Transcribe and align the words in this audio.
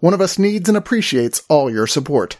One 0.00 0.14
of 0.14 0.20
Us 0.20 0.38
needs 0.38 0.68
and 0.68 0.76
appreciates 0.78 1.42
all 1.48 1.70
your 1.70 1.86
support. 1.86 2.38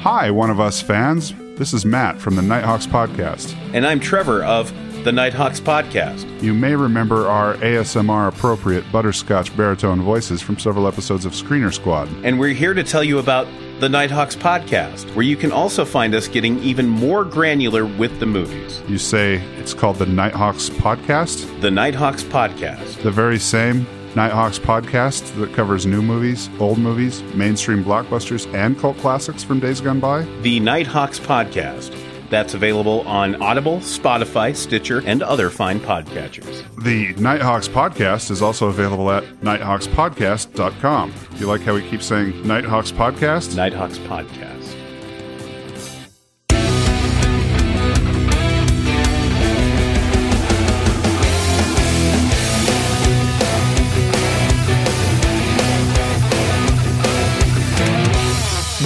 Hi, 0.00 0.30
One 0.30 0.50
of 0.50 0.60
Us 0.60 0.80
fans. 0.80 1.34
This 1.58 1.74
is 1.74 1.84
Matt 1.84 2.20
from 2.20 2.36
the 2.36 2.42
Nighthawks 2.42 2.86
Podcast. 2.86 3.56
And 3.74 3.84
I'm 3.84 3.98
Trevor 3.98 4.44
of 4.44 4.72
the 5.04 5.10
Nighthawks 5.10 5.58
Podcast. 5.60 6.42
You 6.42 6.54
may 6.54 6.76
remember 6.76 7.26
our 7.26 7.54
ASMR 7.56 8.28
appropriate 8.28 8.84
butterscotch 8.92 9.56
baritone 9.56 10.02
voices 10.02 10.40
from 10.40 10.58
several 10.58 10.86
episodes 10.86 11.24
of 11.24 11.32
Screener 11.32 11.72
Squad. 11.72 12.08
And 12.24 12.38
we're 12.38 12.54
here 12.54 12.74
to 12.74 12.84
tell 12.84 13.02
you 13.02 13.18
about 13.18 13.48
the 13.80 13.88
Nighthawks 13.88 14.36
Podcast, 14.36 15.12
where 15.14 15.24
you 15.24 15.36
can 15.36 15.50
also 15.50 15.84
find 15.84 16.14
us 16.14 16.28
getting 16.28 16.58
even 16.62 16.88
more 16.88 17.24
granular 17.24 17.86
with 17.86 18.18
the 18.20 18.26
movies. 18.26 18.82
You 18.88 18.98
say 18.98 19.36
it's 19.56 19.74
called 19.74 19.96
the 19.96 20.06
Nighthawks 20.06 20.68
Podcast? 20.70 21.60
The 21.60 21.70
Nighthawks 21.70 22.22
Podcast. 22.22 23.02
The 23.02 23.10
very 23.10 23.38
same 23.38 23.86
Nighthawks 24.14 24.58
podcast 24.58 25.34
that 25.36 25.52
covers 25.54 25.86
new 25.86 26.02
movies, 26.02 26.48
old 26.58 26.78
movies, 26.78 27.22
mainstream 27.34 27.84
blockbusters, 27.84 28.52
and 28.54 28.78
cult 28.78 28.96
classics 28.98 29.42
from 29.44 29.60
days 29.60 29.80
gone 29.80 30.00
by? 30.00 30.22
The 30.42 30.60
Nighthawks 30.60 31.18
Podcast. 31.20 31.94
That's 32.30 32.54
available 32.54 33.06
on 33.08 33.40
Audible, 33.42 33.78
Spotify, 33.78 34.54
Stitcher, 34.54 35.02
and 35.06 35.22
other 35.22 35.50
fine 35.50 35.80
podcatchers. 35.80 36.64
The 36.84 37.14
Nighthawks 37.14 37.68
podcast 37.68 38.30
is 38.30 38.42
also 38.42 38.68
available 38.68 39.10
at 39.10 39.24
nighthawkspodcast.com. 39.40 41.14
You 41.36 41.46
like 41.46 41.62
how 41.62 41.74
we 41.74 41.88
keep 41.88 42.02
saying 42.02 42.46
Nighthawks 42.46 42.92
podcast? 42.92 43.56
Nighthawks 43.56 43.98
Podcast. 43.98 44.57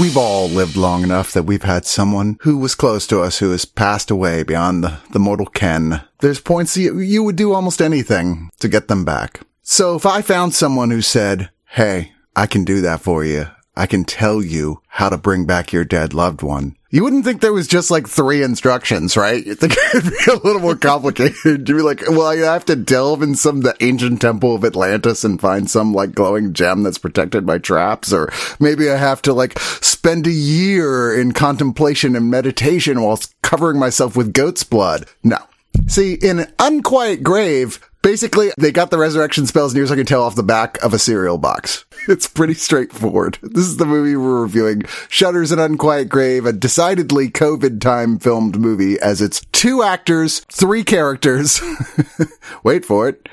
We've 0.00 0.16
all 0.16 0.48
lived 0.48 0.74
long 0.74 1.02
enough 1.02 1.32
that 1.32 1.42
we've 1.42 1.64
had 1.64 1.84
someone 1.84 2.38
who 2.40 2.56
was 2.56 2.74
close 2.74 3.06
to 3.08 3.20
us 3.20 3.38
who 3.38 3.50
has 3.50 3.66
passed 3.66 4.10
away 4.10 4.42
beyond 4.42 4.82
the, 4.82 4.98
the 5.10 5.18
mortal 5.18 5.44
ken. 5.44 6.00
There's 6.20 6.40
points 6.40 6.78
you, 6.78 6.98
you 6.98 7.22
would 7.22 7.36
do 7.36 7.52
almost 7.52 7.82
anything 7.82 8.48
to 8.60 8.68
get 8.68 8.88
them 8.88 9.04
back. 9.04 9.40
So 9.62 9.94
if 9.94 10.06
I 10.06 10.22
found 10.22 10.54
someone 10.54 10.90
who 10.90 11.02
said, 11.02 11.50
Hey, 11.66 12.12
I 12.34 12.46
can 12.46 12.64
do 12.64 12.80
that 12.80 13.02
for 13.02 13.22
you. 13.22 13.48
I 13.76 13.84
can 13.86 14.04
tell 14.04 14.42
you 14.42 14.80
how 14.88 15.10
to 15.10 15.18
bring 15.18 15.44
back 15.44 15.74
your 15.74 15.84
dead 15.84 16.14
loved 16.14 16.40
one. 16.40 16.74
You 16.92 17.02
wouldn't 17.02 17.24
think 17.24 17.40
there 17.40 17.54
was 17.54 17.66
just 17.66 17.90
like 17.90 18.06
three 18.06 18.42
instructions, 18.42 19.16
right? 19.16 19.44
You 19.44 19.54
think 19.54 19.74
it'd 19.94 20.10
be 20.10 20.30
a 20.30 20.36
little 20.46 20.60
more 20.60 20.76
complicated. 20.76 21.34
You'd 21.42 21.64
be 21.64 21.72
like, 21.72 22.02
well, 22.06 22.26
I 22.26 22.36
have 22.36 22.66
to 22.66 22.76
delve 22.76 23.22
in 23.22 23.34
some 23.34 23.62
the 23.62 23.74
ancient 23.80 24.20
temple 24.20 24.54
of 24.54 24.62
Atlantis 24.62 25.24
and 25.24 25.40
find 25.40 25.70
some 25.70 25.94
like 25.94 26.14
glowing 26.14 26.52
gem 26.52 26.83
that's 26.83 26.98
protected 26.98 27.46
by 27.46 27.56
traps, 27.56 28.12
or 28.12 28.30
maybe 28.61 28.90
I 28.90 28.96
have 28.96 29.22
to 29.22 29.33
like 29.33 29.58
spend 29.58 30.27
a 30.27 30.30
year 30.30 31.18
in 31.18 31.33
contemplation 31.33 32.14
and 32.14 32.30
meditation 32.30 33.00
whilst 33.00 33.34
covering 33.40 33.78
myself 33.78 34.14
with 34.14 34.34
goat's 34.34 34.62
blood. 34.62 35.06
No. 35.24 35.38
See, 35.86 36.12
in 36.12 36.40
an 36.40 36.52
unquiet 36.58 37.22
grave, 37.22 37.80
Basically, 38.02 38.51
they 38.58 38.73
got 38.73 38.90
the 38.90 38.98
resurrection 38.98 39.46
spells 39.46 39.74
near 39.74 39.85
as 39.85 39.92
I 39.92 39.96
can 39.96 40.07
tell 40.07 40.24
off 40.24 40.35
the 40.35 40.42
back 40.42 40.83
of 40.83 40.92
a 40.92 40.98
cereal 40.98 41.39
box. 41.39 41.85
It's 42.08 42.27
pretty 42.27 42.55
straightforward. 42.55 43.39
This 43.42 43.64
is 43.64 43.77
the 43.77 43.86
movie 43.86 44.17
we're 44.17 44.42
reviewing. 44.42 44.83
Shudder's 45.08 45.52
an 45.52 45.61
Unquiet 45.61 46.08
Grave, 46.08 46.45
a 46.45 46.52
decidedly 46.52 47.30
COVID 47.30 47.80
time 47.80 48.18
filmed 48.18 48.58
movie 48.58 48.98
as 48.98 49.23
it's 49.23 49.45
two 49.52 49.85
actors, 49.85 50.41
three 50.51 50.83
characters. 50.83 51.61
Wait 52.64 52.85
for 52.85 53.08
it. 53.08 53.29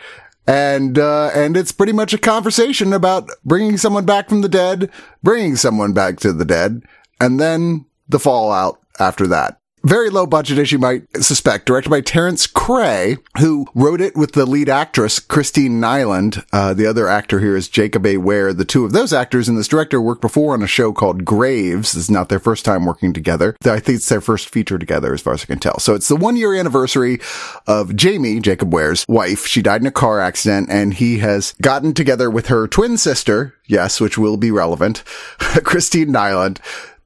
And, 0.46 1.00
uh, 1.00 1.32
and 1.34 1.58
it's 1.58 1.72
pretty 1.72 1.94
much 1.94 2.14
a 2.14 2.20
conversation 2.20 2.94
about 2.94 3.28
bringing 3.44 3.78
someone 3.78 4.06
back 4.06 4.30
from 4.30 4.42
the 4.42 4.50
dead, 4.50 4.92
bringing 5.24 5.56
someone 5.56 5.94
back 5.94 6.20
to 6.20 6.32
the 6.32 6.46
dead, 6.46 6.84
and 7.20 7.40
then 7.40 7.88
the 8.08 8.20
fallout 8.20 8.80
after 9.00 9.26
that 9.28 9.59
very 9.84 10.10
low 10.10 10.26
budget, 10.26 10.58
as 10.58 10.72
you 10.72 10.80
might 10.80 11.04
suspect, 11.24 11.66
directed 11.66 11.90
by 11.90 12.02
Terence 12.02 12.48
Krey, 12.48 13.18
who 13.40 13.68
wrote 13.74 14.02
it 14.02 14.16
with 14.16 14.34
the 14.34 14.46
lead 14.46 14.70
actress, 14.70 15.20
Christine 15.20 15.80
Nyland. 15.80 16.44
Uh, 16.52 16.74
the 16.74 16.86
other 16.86 17.08
actor 17.08 17.40
here 17.40 17.56
is 17.56 17.68
Jacob 17.68 18.06
A. 18.06 18.18
Ware. 18.18 18.54
The 18.54 18.66
two 18.66 18.86
of 18.86 18.92
those 18.92 19.14
actors 19.14 19.48
and 19.48 19.58
this 19.58 19.68
director 19.68 20.02
worked 20.02 20.22
before 20.22 20.54
on 20.54 20.62
a 20.62 20.68
show 20.68 20.92
called 20.92 21.26
Graves. 21.26 21.94
This 21.94 22.04
is 22.04 22.12
not 22.12 22.30
their 22.30 22.40
first 22.40 22.66
time 22.66 22.86
working 22.86 23.14
together. 23.14 23.56
I 23.66 23.80
think 23.80 23.98
it's 23.98 24.10
their 24.10 24.22
first 24.22 24.50
feature 24.50 24.78
together, 24.78 25.14
as 25.14 25.22
far 25.22 25.34
as 25.34 25.44
I 25.44 25.46
can 25.46 25.60
tell. 25.60 25.80
So 25.80 25.96
it's 25.96 26.08
the 26.08 26.16
one 26.16 26.36
year 26.36 26.54
anniversary 26.54 27.20
of 27.68 27.96
Jamie, 27.96 28.40
Jacob 28.40 28.74
Ware's 28.74 29.06
wife. 29.08 29.46
She 29.46 29.62
died 29.62 29.82
in 29.82 29.88
a 29.88 29.92
car 29.92 30.20
accident 30.20 30.70
and 30.70 30.94
he 30.94 31.20
has 31.20 31.54
gotten 31.62 31.94
together 31.94 32.30
with 32.30 32.48
her 32.48 32.68
twin 32.68 32.98
sister. 32.98 33.56
Yes, 33.68 34.02
which 34.02 34.18
will 34.18 34.38
be 34.38 34.52
relevant. 34.52 35.04
Christine 35.64 36.12
Nyland 36.12 36.60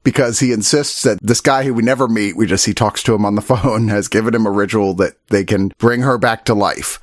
because 0.04 0.38
he 0.38 0.52
insists 0.52 1.02
that 1.02 1.18
this 1.20 1.40
guy 1.40 1.64
who 1.64 1.74
we 1.74 1.82
never 1.82 2.06
meet, 2.06 2.36
we 2.36 2.46
just, 2.46 2.66
he 2.66 2.74
talks 2.74 3.02
to 3.02 3.14
him 3.14 3.24
on 3.24 3.34
the 3.34 3.42
phone, 3.42 3.88
has 3.88 4.06
given 4.06 4.34
him 4.34 4.46
a 4.46 4.50
ritual 4.50 4.94
that 4.94 5.14
they 5.28 5.44
can 5.44 5.72
bring 5.78 6.02
her 6.02 6.18
back 6.18 6.44
to 6.44 6.54
life. 6.54 7.00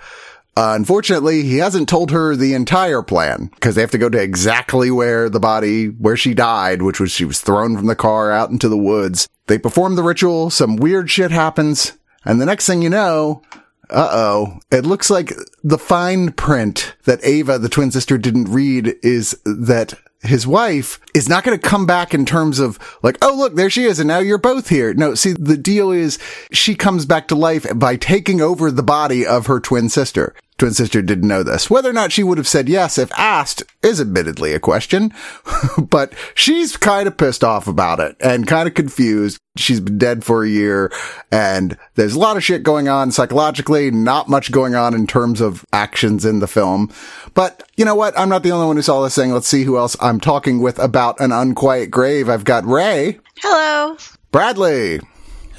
Uh, 0.56 0.74
unfortunately, 0.76 1.44
he 1.44 1.58
hasn't 1.58 1.88
told 1.88 2.12
her 2.12 2.36
the 2.36 2.54
entire 2.54 3.02
plan 3.02 3.50
because 3.56 3.76
they 3.76 3.82
have 3.82 3.92
to 3.92 3.98
go 3.98 4.10
to 4.10 4.22
exactly 4.22 4.92
where 4.92 5.30
the 5.30 5.40
body, 5.40 5.88
where 5.88 6.18
she 6.18 6.34
died, 6.34 6.82
which 6.82 7.00
was 7.00 7.12
she 7.12 7.24
was 7.24 7.40
thrown 7.40 7.78
from 7.78 7.88
the 7.88 7.96
car 7.96 8.32
out 8.32 8.50
into 8.50 8.68
the 8.68 8.78
woods. 8.78 9.30
They 9.48 9.58
perform 9.58 9.96
the 9.96 10.04
ritual. 10.04 10.50
Some 10.50 10.76
weird 10.76 11.10
shit 11.10 11.32
happens. 11.32 11.94
And 12.26 12.40
the 12.40 12.46
next 12.46 12.68
thing 12.68 12.82
you 12.82 12.90
know, 12.90 13.42
uh 13.90 14.10
oh, 14.12 14.60
it 14.72 14.86
looks 14.86 15.10
like 15.10 15.34
the 15.64 15.78
fine 15.78 16.32
print 16.34 16.96
that 17.06 17.24
Ava, 17.24 17.58
the 17.58 17.70
twin 17.70 17.92
sister, 17.92 18.18
didn't 18.18 18.46
read 18.46 18.96
is 19.02 19.40
that 19.46 19.94
his 20.22 20.46
wife 20.46 21.00
is 21.14 21.28
not 21.28 21.44
going 21.44 21.59
to 21.59 21.70
come 21.70 21.86
back 21.86 22.14
in 22.14 22.26
terms 22.26 22.59
of 22.59 22.78
like, 23.02 23.18
oh, 23.22 23.36
look, 23.36 23.56
there 23.56 23.70
she 23.70 23.86
is. 23.86 24.00
And 24.00 24.08
now 24.08 24.20
you're 24.20 24.38
both 24.38 24.70
here. 24.70 24.94
No, 24.94 25.16
see, 25.16 25.34
the 25.34 25.58
deal 25.58 25.92
is 25.92 26.20
she 26.52 26.76
comes 26.76 27.06
back 27.06 27.28
to 27.30 27.36
life 27.36 27.66
by 27.76 27.96
taking 27.96 28.42
over 28.42 28.72
the 28.72 28.84
body 28.84 29.26
of 29.26 29.48
her 29.48 29.59
twin 29.59 29.90
sister. 29.90 30.36
Twin 30.62 30.74
sister 30.76 31.02
didn't 31.02 31.28
know 31.28 31.42
this. 31.42 31.72
Whether 31.72 31.90
or 31.90 31.94
not 31.94 32.12
she 32.12 32.22
would 32.22 32.38
have 32.38 32.48
said 32.48 32.70
yes 32.70 33.00
if 33.00 33.12
asked 33.18 33.64
is 33.82 34.00
admittedly 34.00 34.54
a 34.54 34.60
question, 34.60 35.12
but 35.90 36.14
she's 36.36 36.78
kind 36.78 37.08
of 37.08 37.18
pissed 37.18 37.44
off 37.44 37.68
about 37.68 38.00
it 38.00 38.16
and 38.20 38.46
kind 38.46 38.68
of 38.68 38.76
confused. 38.76 39.40
She's 39.58 39.80
been 39.80 39.98
dead 39.98 40.24
for 40.24 40.44
a 40.44 40.48
year 40.48 40.92
and 41.32 41.80
there's 41.96 42.14
a 42.14 42.20
lot 42.20 42.38
of 42.38 42.44
shit 42.44 42.62
going 42.62 42.88
on 42.88 43.10
psychologically, 43.10 43.90
not 43.90 44.30
much 44.30 44.52
going 44.52 44.76
on 44.76 44.94
in 44.94 45.08
terms 45.08 45.42
of 45.42 45.66
actions 45.74 46.26
in 46.26 46.42
the 46.42 46.48
film. 46.48 46.92
But 47.34 47.64
you 47.76 47.84
know 47.84 47.96
what? 47.96 48.14
I'm 48.16 48.30
not 48.30 48.44
the 48.44 48.52
only 48.52 48.68
one 48.68 48.76
who 48.76 48.84
saw 48.84 49.02
this 49.02 49.16
thing. 49.16 49.32
Let's 49.32 49.48
see 49.48 49.64
who 49.64 49.80
else 49.80 49.98
I'm 50.00 50.20
talking 50.20 50.62
with 50.62 50.78
about 50.78 51.20
an 51.20 51.32
unquiet 51.32 51.90
grave. 51.90 52.30
I've 52.30 52.44
got 52.44 52.68
Ray. 52.68 53.18
Hello. 53.40 53.98
Bradley. 54.32 55.00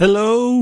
Hello. 0.03 0.59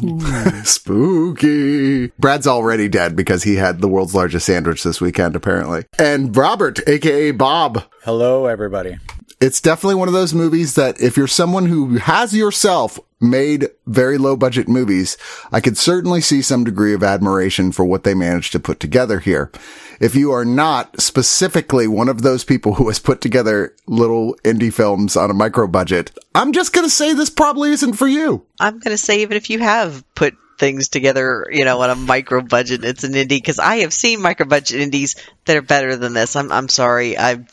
Spooky. 0.64 2.06
Brad's 2.18 2.46
already 2.46 2.88
dead 2.88 3.14
because 3.14 3.42
he 3.42 3.56
had 3.56 3.82
the 3.82 3.88
world's 3.88 4.14
largest 4.14 4.46
sandwich 4.46 4.82
this 4.82 5.02
weekend, 5.02 5.36
apparently. 5.36 5.84
And 5.98 6.34
Robert, 6.34 6.80
aka 6.88 7.30
Bob. 7.32 7.84
Hello, 8.04 8.46
everybody. 8.46 8.96
It's 9.42 9.60
definitely 9.60 9.96
one 9.96 10.06
of 10.06 10.14
those 10.14 10.32
movies 10.32 10.76
that 10.76 11.00
if 11.00 11.16
you're 11.16 11.26
someone 11.26 11.66
who 11.66 11.96
has 11.96 12.32
yourself 12.32 13.00
made 13.20 13.70
very 13.88 14.16
low 14.16 14.36
budget 14.36 14.68
movies, 14.68 15.18
I 15.50 15.60
could 15.60 15.76
certainly 15.76 16.20
see 16.20 16.42
some 16.42 16.62
degree 16.62 16.94
of 16.94 17.02
admiration 17.02 17.72
for 17.72 17.84
what 17.84 18.04
they 18.04 18.14
managed 18.14 18.52
to 18.52 18.60
put 18.60 18.78
together 18.78 19.18
here. 19.18 19.50
If 19.98 20.14
you 20.14 20.30
are 20.30 20.44
not 20.44 21.00
specifically 21.00 21.88
one 21.88 22.08
of 22.08 22.22
those 22.22 22.44
people 22.44 22.74
who 22.74 22.86
has 22.86 23.00
put 23.00 23.20
together 23.20 23.74
little 23.88 24.36
indie 24.44 24.72
films 24.72 25.16
on 25.16 25.28
a 25.28 25.34
micro 25.34 25.66
budget, 25.66 26.16
I'm 26.36 26.52
just 26.52 26.72
going 26.72 26.86
to 26.86 26.90
say 26.90 27.12
this 27.12 27.28
probably 27.28 27.72
isn't 27.72 27.94
for 27.94 28.06
you. 28.06 28.46
I'm 28.60 28.78
going 28.78 28.94
to 28.94 28.98
say 28.98 29.22
even 29.22 29.36
if 29.36 29.50
you 29.50 29.58
have 29.58 30.04
put 30.14 30.36
things 30.58 30.88
together, 30.88 31.46
you 31.50 31.64
know, 31.64 31.80
on 31.80 31.90
a 31.90 31.94
micro 31.94 32.40
budget, 32.40 32.84
it's 32.84 33.04
an 33.04 33.12
indie 33.12 33.28
because 33.28 33.58
I 33.58 33.76
have 33.78 33.92
seen 33.92 34.22
micro 34.22 34.46
budget 34.46 34.80
indies 34.80 35.16
that 35.44 35.56
are 35.56 35.62
better 35.62 35.96
than 35.96 36.12
this. 36.12 36.36
I'm 36.36 36.52
I'm 36.52 36.68
sorry. 36.68 37.18
I 37.18 37.44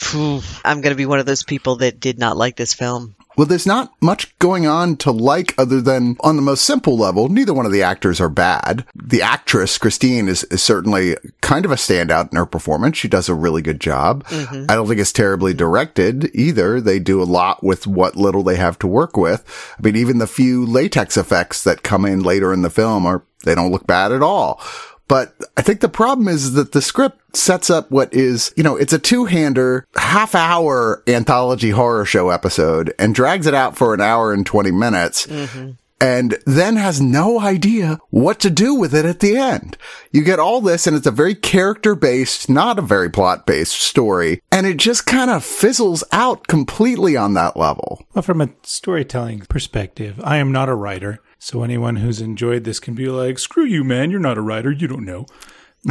I'm 0.63 0.81
going 0.81 0.91
to 0.91 0.95
be 0.95 1.05
one 1.05 1.19
of 1.19 1.25
those 1.25 1.43
people 1.43 1.77
that 1.77 1.99
did 1.99 2.19
not 2.19 2.37
like 2.37 2.55
this 2.55 2.73
film. 2.73 3.15
Well, 3.39 3.45
there's 3.45 3.65
not 3.65 3.93
much 4.01 4.37
going 4.39 4.67
on 4.67 4.97
to 4.97 5.11
like 5.11 5.55
other 5.57 5.79
than 5.79 6.17
on 6.19 6.35
the 6.35 6.41
most 6.41 6.65
simple 6.65 6.97
level, 6.97 7.29
neither 7.29 7.53
one 7.53 7.65
of 7.65 7.71
the 7.71 7.81
actors 7.81 8.19
are 8.19 8.27
bad. 8.27 8.85
The 8.93 9.21
actress, 9.21 9.77
Christine, 9.77 10.27
is, 10.27 10.43
is 10.51 10.61
certainly 10.61 11.15
kind 11.39 11.63
of 11.63 11.71
a 11.71 11.75
standout 11.75 12.31
in 12.31 12.37
her 12.37 12.45
performance. 12.45 12.97
She 12.97 13.07
does 13.07 13.29
a 13.29 13.33
really 13.33 13.61
good 13.61 13.79
job. 13.79 14.25
Mm-hmm. 14.25 14.65
I 14.67 14.75
don't 14.75 14.89
think 14.89 14.99
it's 14.99 15.13
terribly 15.13 15.53
directed 15.53 16.29
either. 16.35 16.81
They 16.81 16.99
do 16.99 17.21
a 17.21 17.23
lot 17.23 17.63
with 17.63 17.87
what 17.87 18.17
little 18.17 18.43
they 18.43 18.57
have 18.57 18.77
to 18.79 18.87
work 18.87 19.15
with. 19.15 19.45
I 19.79 19.83
mean, 19.83 19.95
even 19.95 20.17
the 20.17 20.27
few 20.27 20.65
latex 20.65 21.15
effects 21.15 21.63
that 21.63 21.81
come 21.81 22.03
in 22.03 22.21
later 22.21 22.51
in 22.51 22.61
the 22.61 22.69
film 22.69 23.05
are, 23.05 23.23
they 23.45 23.55
don't 23.55 23.71
look 23.71 23.87
bad 23.87 24.11
at 24.11 24.21
all. 24.21 24.61
But 25.09 25.35
I 25.57 25.63
think 25.63 25.81
the 25.81 25.89
problem 25.89 26.29
is 26.29 26.53
that 26.53 26.71
the 26.71 26.81
script 26.81 27.35
sets 27.35 27.69
up 27.69 27.91
what 27.91 28.13
is, 28.13 28.53
you 28.55 28.63
know, 28.63 28.77
it's 28.77 28.93
a 28.93 28.99
two-hander, 28.99 29.85
half-hour 29.95 31.03
anthology 31.07 31.71
horror 31.71 32.05
show 32.05 32.29
episode 32.29 32.93
and 32.97 33.13
drags 33.13 33.47
it 33.47 33.55
out 33.55 33.75
for 33.75 33.93
an 33.93 34.01
hour 34.01 34.31
and 34.31 34.45
20 34.45 34.71
minutes. 34.71 35.25
Mm-hmm. 35.25 35.71
And 36.01 36.37
then 36.45 36.77
has 36.77 37.01
no 37.01 37.41
idea 37.41 37.99
what 38.09 38.39
to 38.39 38.49
do 38.49 38.75
with 38.75 38.95
it 38.95 39.03
at 39.03 39.19
the 39.19 39.35
end. 39.35 39.77
You 40.13 40.23
get 40.23 40.39
all 40.39 40.61
this 40.61 40.87
and 40.87 40.95
it's 40.95 41.07
a 41.07 41.11
very 41.11 41.35
character 41.35 41.93
based, 41.93 42.47
not 42.47 42.79
a 42.79 42.83
very 42.83 43.09
plot 43.09 43.45
based 43.45 43.81
story. 43.81 44.41
And 44.51 44.65
it 44.65 44.77
just 44.77 45.05
kind 45.05 45.29
of 45.29 45.43
fizzles 45.43 46.03
out 46.13 46.47
completely 46.47 47.17
on 47.17 47.33
that 47.33 47.57
level. 47.57 48.05
Well, 48.13 48.21
from 48.21 48.39
a 48.39 48.49
storytelling 48.63 49.41
perspective, 49.49 50.21
I 50.23 50.37
am 50.37 50.53
not 50.53 50.69
a 50.69 50.75
writer. 50.75 51.19
So 51.39 51.63
anyone 51.63 51.95
who's 51.95 52.21
enjoyed 52.21 52.65
this 52.65 52.79
can 52.79 52.93
be 52.93 53.07
like, 53.07 53.39
screw 53.39 53.63
you, 53.63 53.83
man. 53.83 54.11
You're 54.11 54.19
not 54.19 54.37
a 54.37 54.41
writer. 54.41 54.71
You 54.71 54.87
don't 54.87 55.05
know. 55.05 55.25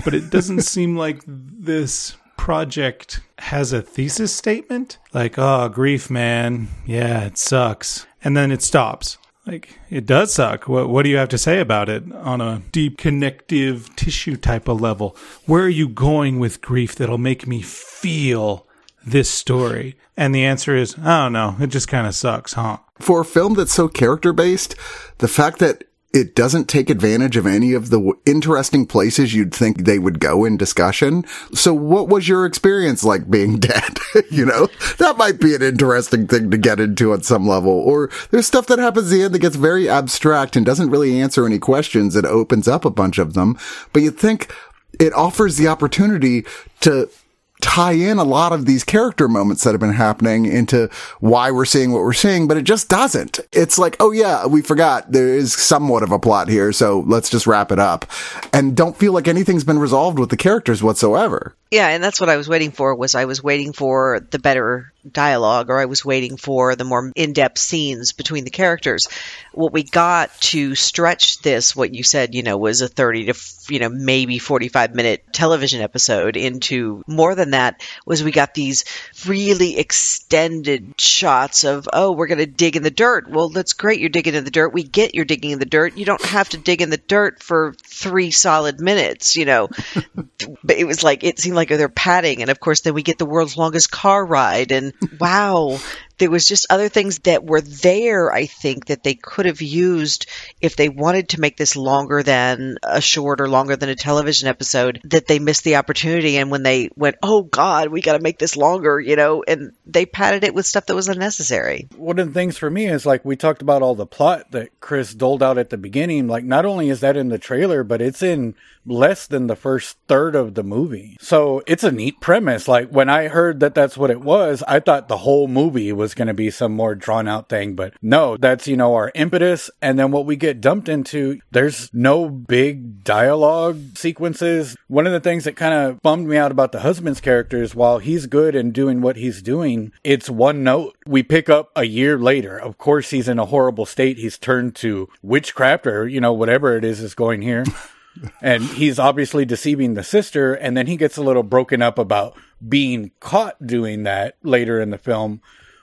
But 0.05 0.15
it 0.15 0.31
doesn't 0.31 0.61
seem 0.63 0.97
like 0.97 1.23
this 1.27 2.17
project 2.37 3.21
has 3.39 3.73
a 3.73 3.83
thesis 3.83 4.35
statement. 4.35 4.99
Like, 5.13 5.39
oh, 5.39 5.69
grief, 5.69 6.11
man. 6.11 6.69
Yeah, 6.87 7.25
it 7.25 7.39
sucks. 7.39 8.07
And 8.23 8.37
then 8.37 8.53
it 8.53 8.63
stops. 8.63 9.19
Like, 9.47 9.79
it 9.89 10.05
does 10.05 10.35
suck. 10.35 10.69
What, 10.69 10.91
what 10.91 11.05
do 11.05 11.09
you 11.09 11.17
have 11.17 11.31
to 11.31 11.39
say 11.39 11.59
about 11.59 11.89
it 11.89 12.11
on 12.13 12.43
a 12.43 12.63
deep 12.71 12.99
connective 12.99 13.95
tissue 13.97 14.37
type 14.37 14.69
of 14.69 14.81
level? 14.81 15.17
Where 15.47 15.65
are 15.65 15.71
you 15.71 15.89
going 15.89 16.39
with 16.39 16.61
grief 16.61 16.95
that'll 16.95 17.17
make 17.17 17.47
me 17.47 17.63
feel 17.63 18.67
this 19.07 19.31
story? 19.31 19.97
And 20.19 20.35
the 20.35 20.45
answer 20.45 20.77
is, 20.77 20.97
I 20.99 21.25
don't 21.25 21.33
know. 21.33 21.57
It 21.61 21.69
just 21.69 21.89
kind 21.89 22.07
of 22.07 22.15
sucks, 22.15 22.53
huh? 22.53 22.79
For 23.01 23.21
a 23.21 23.25
film 23.25 23.55
that's 23.55 23.73
so 23.73 23.89
character 23.89 24.33
based, 24.33 24.75
the 25.19 25.29
fact 25.29 25.59
that 25.59 25.85
it 26.15 26.35
doesn't 26.35 26.69
take 26.69 26.89
advantage 26.89 27.37
of 27.37 27.47
any 27.47 27.75
of 27.75 27.91
the 27.91 27.99
w- 27.99 28.19
interesting 28.25 28.87
places 28.87 29.35
you'd 29.35 29.55
think 29.55 29.85
they 29.85 29.99
would 29.99 30.21
go 30.21 30.45
in 30.45 30.57
discussion. 30.57 31.25
So 31.53 31.75
what 31.75 32.09
was 32.09 32.27
your 32.27 32.47
experience 32.47 33.05
like 33.05 33.31
being 33.31 33.59
dead? 33.59 33.99
you 34.31 34.47
know, 34.47 34.69
that 34.99 35.19
might 35.19 35.39
be 35.39 35.55
an 35.55 35.63
interesting 35.63 36.27
thing 36.27 36.51
to 36.51 36.57
get 36.57 36.81
into 36.81 37.13
at 37.13 37.25
some 37.25 37.47
level. 37.47 37.73
Or 37.73 38.11
there's 38.31 38.47
stuff 38.47 38.67
that 38.69 38.79
happens 38.79 39.13
at 39.13 39.17
the 39.17 39.23
end 39.23 39.35
that 39.35 39.41
gets 39.41 39.57
very 39.57 39.89
abstract 39.89 40.57
and 40.57 40.65
doesn't 40.65 40.91
really 40.91 41.21
answer 41.21 41.45
any 41.45 41.59
questions. 41.59 42.17
It 42.17 42.25
opens 42.25 42.67
up 42.67 42.85
a 42.85 42.91
bunch 42.91 43.19
of 43.19 43.35
them, 43.35 43.59
but 43.93 44.03
you 44.03 44.11
think 44.11 44.53
it 44.99 45.13
offers 45.13 45.57
the 45.57 45.69
opportunity 45.69 46.47
to 46.81 47.11
tie 47.61 47.93
in 47.93 48.19
a 48.19 48.25
lot 48.25 48.53
of 48.53 48.67
these 48.67 48.85
character 48.85 49.29
moments 49.29 49.65
that 49.65 49.73
have 49.73 49.81
been 49.81 49.93
happening 49.93 50.47
into 50.47 50.89
why 51.21 51.51
we're 51.51 51.65
seeing 51.65 51.93
what 51.93 52.03
we're 52.03 52.13
seeing, 52.13 52.47
but 52.47 52.57
it 52.57 52.63
just 52.63 52.89
doesn't. 52.89 53.41
It's 53.53 53.79
like, 53.79 53.97
oh 54.01 54.13
yeah, 54.13 54.47
we 54.47 54.63
forgot 54.63 55.11
there 55.11 55.29
is 55.29 55.53
somewhat 55.53 56.03
of 56.03 56.13
a 56.13 56.19
plot 56.19 56.49
here, 56.49 56.73
so 56.73 57.01
let's 57.07 57.31
just 57.31 57.47
wrap 57.47 57.73
it 57.73 57.79
up. 57.79 58.07
And 58.53 58.77
don't 58.77 58.97
feel 58.97 59.13
like 59.13 59.29
anything's 59.29 59.65
been 59.65 59.79
resolved 59.79 60.19
with 60.19 60.31
the 60.31 60.37
characters 60.37 60.83
whatsoever. 60.83 61.55
Yeah, 61.71 61.89
and 61.89 62.03
that's 62.03 62.21
what 62.21 62.31
I 62.31 62.37
was 62.39 62.49
waiting 62.49 62.71
for 62.71 62.95
was 62.95 63.15
I 63.15 63.27
was 63.27 63.43
waiting 63.43 63.75
for 63.75 64.21
the 64.31 64.39
better 64.39 64.93
dialogue 65.13 65.71
or 65.71 65.79
I 65.79 65.85
was 65.85 66.05
waiting 66.05 66.37
for 66.37 66.75
the 66.75 66.85
more 66.85 67.13
in-depth 67.15 67.59
scenes 67.59 68.13
between 68.13 68.45
the 68.45 68.51
characters. 68.51 69.09
What 69.53 69.73
we 69.73 69.83
got 69.83 70.39
to 70.41 70.75
stretch 70.75 71.41
this 71.41 71.75
what 71.77 71.95
you 71.95 72.03
said, 72.03 72.35
you 72.35 72.43
know, 72.43 72.57
was 72.57 72.81
a 72.81 72.89
30 72.89 73.27
to 73.27 73.35
you 73.69 73.81
know, 73.81 73.89
maybe 73.89 74.39
45 74.39 74.95
minute 74.95 75.25
television 75.33 75.81
episode 75.83 76.37
into 76.37 77.03
more 77.07 77.35
than 77.35 77.51
that 77.51 77.83
was 78.07 78.23
we 78.23 78.31
got 78.31 78.55
these 78.55 78.85
really 79.27 79.79
extended 79.79 80.99
shots 80.99 81.65
of 81.65 81.89
oh, 81.93 82.13
we're 82.13 82.27
going 82.27 82.39
to 82.39 82.47
dig 82.47 82.77
in 82.77 82.83
the 82.83 82.91
dirt. 82.91 83.29
Well, 83.29 83.49
that's 83.51 83.75
great 83.75 84.01
you're 84.01 84.09
digging 84.09 84.35
in 84.35 84.45
the 84.45 84.51
dirt. 84.51 84.73
We 84.73 84.85
get 84.85 85.15
you're 85.15 85.25
digging 85.25 85.51
in 85.51 85.59
the 85.59 85.67
dirt. 85.67 85.97
You 85.97 86.05
don't 86.05 86.25
have 86.25 86.49
to 86.51 86.59
dig 86.59 86.83
in 86.83 86.91
the 86.91 86.97
dirt 86.97 87.43
for 87.43 87.75
3 87.85 88.31
solid 88.31 88.81
minutes, 88.81 89.37
you 89.37 89.45
know. 89.45 89.69
but 90.65 90.77
it 90.77 90.87
was 90.87 91.03
like 91.03 91.25
it 91.25 91.39
seemed 91.39 91.57
like 91.59 91.69
they're 91.69 91.89
padding 91.89 92.41
and 92.41 92.51
of 92.51 92.61
course 92.61 92.81
then 92.81 92.95
we 92.95 93.03
get 93.03 93.19
the 93.19 93.27
world's 93.27 93.57
longest 93.57 93.91
car 93.91 94.25
ride 94.25 94.73
and 94.73 94.95
wow 95.21 95.79
there 96.19 96.31
was 96.31 96.47
just 96.47 96.67
other 96.71 96.89
things 96.89 97.19
that 97.21 97.45
were 97.45 97.61
there 97.61 98.33
i 98.33 98.47
think 98.47 98.87
that 98.87 99.03
they 99.03 99.15
could 99.15 99.47
have 99.47 99.63
used 99.63 100.27
if 100.61 100.77
they 100.77 100.89
wanted 100.89 101.31
to 101.31 101.41
make 101.41 101.57
this 101.57 101.77
longer 101.77 102.23
than 102.23 102.77
a 102.83 103.01
short 103.01 103.41
or 103.41 103.49
longer 103.49 103.77
than 103.77 103.89
a 103.89 103.95
television 103.95 104.49
episode 104.49 105.01
that 105.05 105.27
they 105.27 105.39
missed 105.39 105.65
the 105.65 105.77
opportunity 105.77 106.37
and 106.37 106.51
when 106.51 106.63
they 106.63 106.91
went 106.97 107.17
oh 107.23 107.43
god 107.43 107.89
we 107.89 108.01
got 108.01 108.17
to 108.17 108.23
make 108.23 108.39
this 108.39 108.57
longer 108.57 109.01
you 109.01 109.17
know 109.17 109.43
and 109.47 109.73
they 109.87 110.07
padded 110.07 110.45
it 110.45 110.55
with 110.55 110.67
stuff 110.67 110.87
that 110.87 110.95
was 110.95 111.09
unnecessary 111.09 111.89
One 111.97 112.19
of 112.19 112.29
the 112.29 112.35
things 112.35 112.59
for 112.59 112.71
me 112.71 112.87
is 112.87 113.07
like 113.07 113.25
we 113.25 113.37
talked 113.37 113.63
about 113.63 113.83
all 113.83 113.95
the 113.95 114.07
plot 114.07 114.51
that 114.51 114.81
Chris 114.81 115.15
doled 115.15 115.43
out 115.43 115.59
at 115.59 115.71
the 115.71 115.77
beginning. 115.77 116.29
Like, 116.29 116.45
not 116.45 116.65
only 116.65 116.89
is 116.89 117.01
that 117.01 117.17
in 117.17 117.29
the 117.29 117.39
trailer, 117.39 117.85
but 117.85 118.01
it's 118.01 118.23
in 118.23 118.55
less 118.87 119.27
than 119.27 119.47
the 119.47 119.57
first 119.57 119.99
third 120.09 120.35
of 120.35 120.55
the 120.55 120.63
movie. 120.63 121.17
So 121.21 121.63
it's 121.67 121.85
a 121.85 121.93
neat 121.93 122.21
premise. 122.21 122.67
Like, 122.67 122.89
when 122.89 123.11
I 123.11 123.29
heard 123.29 123.61
that 123.61 123.75
that's 123.75 123.99
what 123.99 124.11
it 124.11 124.23
was, 124.23 124.63
I 124.67 124.81
thought 124.81 125.09
the 125.09 125.19
whole 125.19 125.47
movie 125.47 125.93
was 126.09 126.15
going 126.15 126.29
to 126.29 126.35
be 126.35 126.51
some 126.51 126.73
more 126.73 126.95
drawn 126.95 127.29
out 127.29 127.51
thing. 127.51 127.75
But 127.75 127.93
no, 128.01 128.39
that's, 128.39 128.67
you 128.67 128.79
know, 128.79 128.95
our 128.95 129.13
impetus. 129.15 129.71
And 129.83 129.99
then 129.99 130.11
what 130.11 130.25
we 130.25 130.37
get 130.37 130.63
dumped 130.63 130.89
into, 130.89 131.39
there's 131.51 131.93
no 131.93 132.31
big 132.31 133.05
dialogue 133.05 133.99
sequences. 133.99 134.75
One 134.87 135.07
of 135.07 135.13
the 135.13 135.21
things 135.21 135.45
that 135.45 135.55
kind 135.55 135.75
of 135.75 136.01
bummed 136.01 136.27
me 136.27 136.39
out 136.39 136.51
about 136.51 136.73
the 136.73 136.81
husband's 136.81 137.21
character 137.21 137.63
is 137.63 137.75
while 137.75 137.99
he's 137.99 138.25
good 138.25 138.55
and 138.55 138.73
doing 138.73 139.03
what 139.03 139.17
he's 139.17 139.43
doing, 139.43 139.93
it's 140.03 140.31
one 140.31 140.65
note. 140.65 140.97
We 141.07 141.23
pick 141.23 141.51
up 141.51 141.71
a 141.77 141.85
year 141.85 142.17
later. 142.19 142.57
Of 142.57 142.79
course, 142.79 143.11
he's 143.11 143.29
in 143.29 143.39
a 143.39 143.45
horrible 143.45 143.85
state. 143.85 144.17
He's 144.17 144.39
turned 144.39 144.75
to 144.77 145.11
witchcraft 145.23 145.87
or, 145.87 146.09
you 146.09 146.23
know, 146.23 146.33
whatever 146.33 146.75
it 146.79 146.85
is 146.87 147.01
is 147.01 147.15
going 147.15 147.43
here. 147.43 147.65
and 148.41 148.63
he's 148.63 148.99
obviously 148.99 149.45
deceiving 149.45 149.93
the 149.93 150.03
sister. 150.03 150.55
And 150.55 150.75
then 150.75 150.87
he 150.87 150.97
gets 150.97 151.19
a 151.19 151.23
little 151.23 151.43
broken 151.43 151.83
up 151.83 151.99
about 151.99 152.35
being 152.67 153.11
caught 153.21 153.67
doing 153.67 154.05
that 154.05 154.37
later 154.43 154.81
in 154.81 154.89
the 154.89 154.97
film. 154.97 155.43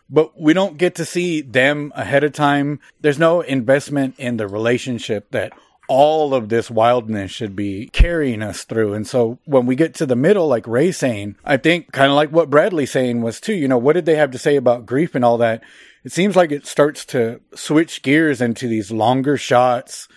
But 0.10 0.40
we 0.40 0.54
don't 0.54 0.78
get 0.78 0.96
to 0.96 1.06
see 1.06 1.42
them 1.42 1.92
ahead 1.96 2.24
of 2.24 2.34
time. 2.34 2.80
There's 3.02 3.19
no 3.19 3.42
investment 3.42 4.15
in 4.20 4.38
the 4.38 4.48
relationship 4.48 5.32
that 5.32 5.53
all 5.88 6.34
of 6.34 6.50
this 6.50 6.70
wildness 6.70 7.32
should 7.32 7.56
be 7.56 7.88
carrying 7.88 8.41
us 8.41 8.63
through. 8.63 8.94
And 8.94 9.06
so 9.08 9.39
when 9.46 9.65
we 9.65 9.75
get 9.75 9.94
to 9.96 10.06
the 10.06 10.15
middle, 10.15 10.48
like 10.48 10.68
Ray 10.68 10.91
saying, 10.91 11.36
I 11.44 11.58
think 11.58 11.91
kind 11.91 12.12
of 12.12 12.15
like 12.15 12.32
what 12.32 12.50
Bradley 12.50 12.86
saying 12.86 13.22
was 13.22 13.39
too, 13.39 13.53
you 13.53 13.68
know, 13.68 13.77
what 13.77 13.94
did 13.94 14.06
they 14.06 14.15
have 14.15 14.32
to 14.32 14.39
say 14.39 14.56
about 14.56 14.86
grief 14.86 15.15
and 15.15 15.24
all 15.24 15.38
that? 15.39 15.63
It 16.03 16.12
seems 16.12 16.36
like 16.36 16.51
it 16.51 16.68
starts 16.68 17.06
to 17.06 17.41
switch 17.56 18.01
gears 18.01 18.41
into 18.41 18.68
these 18.68 18.91
longer 18.91 19.38
shots. 19.38 20.08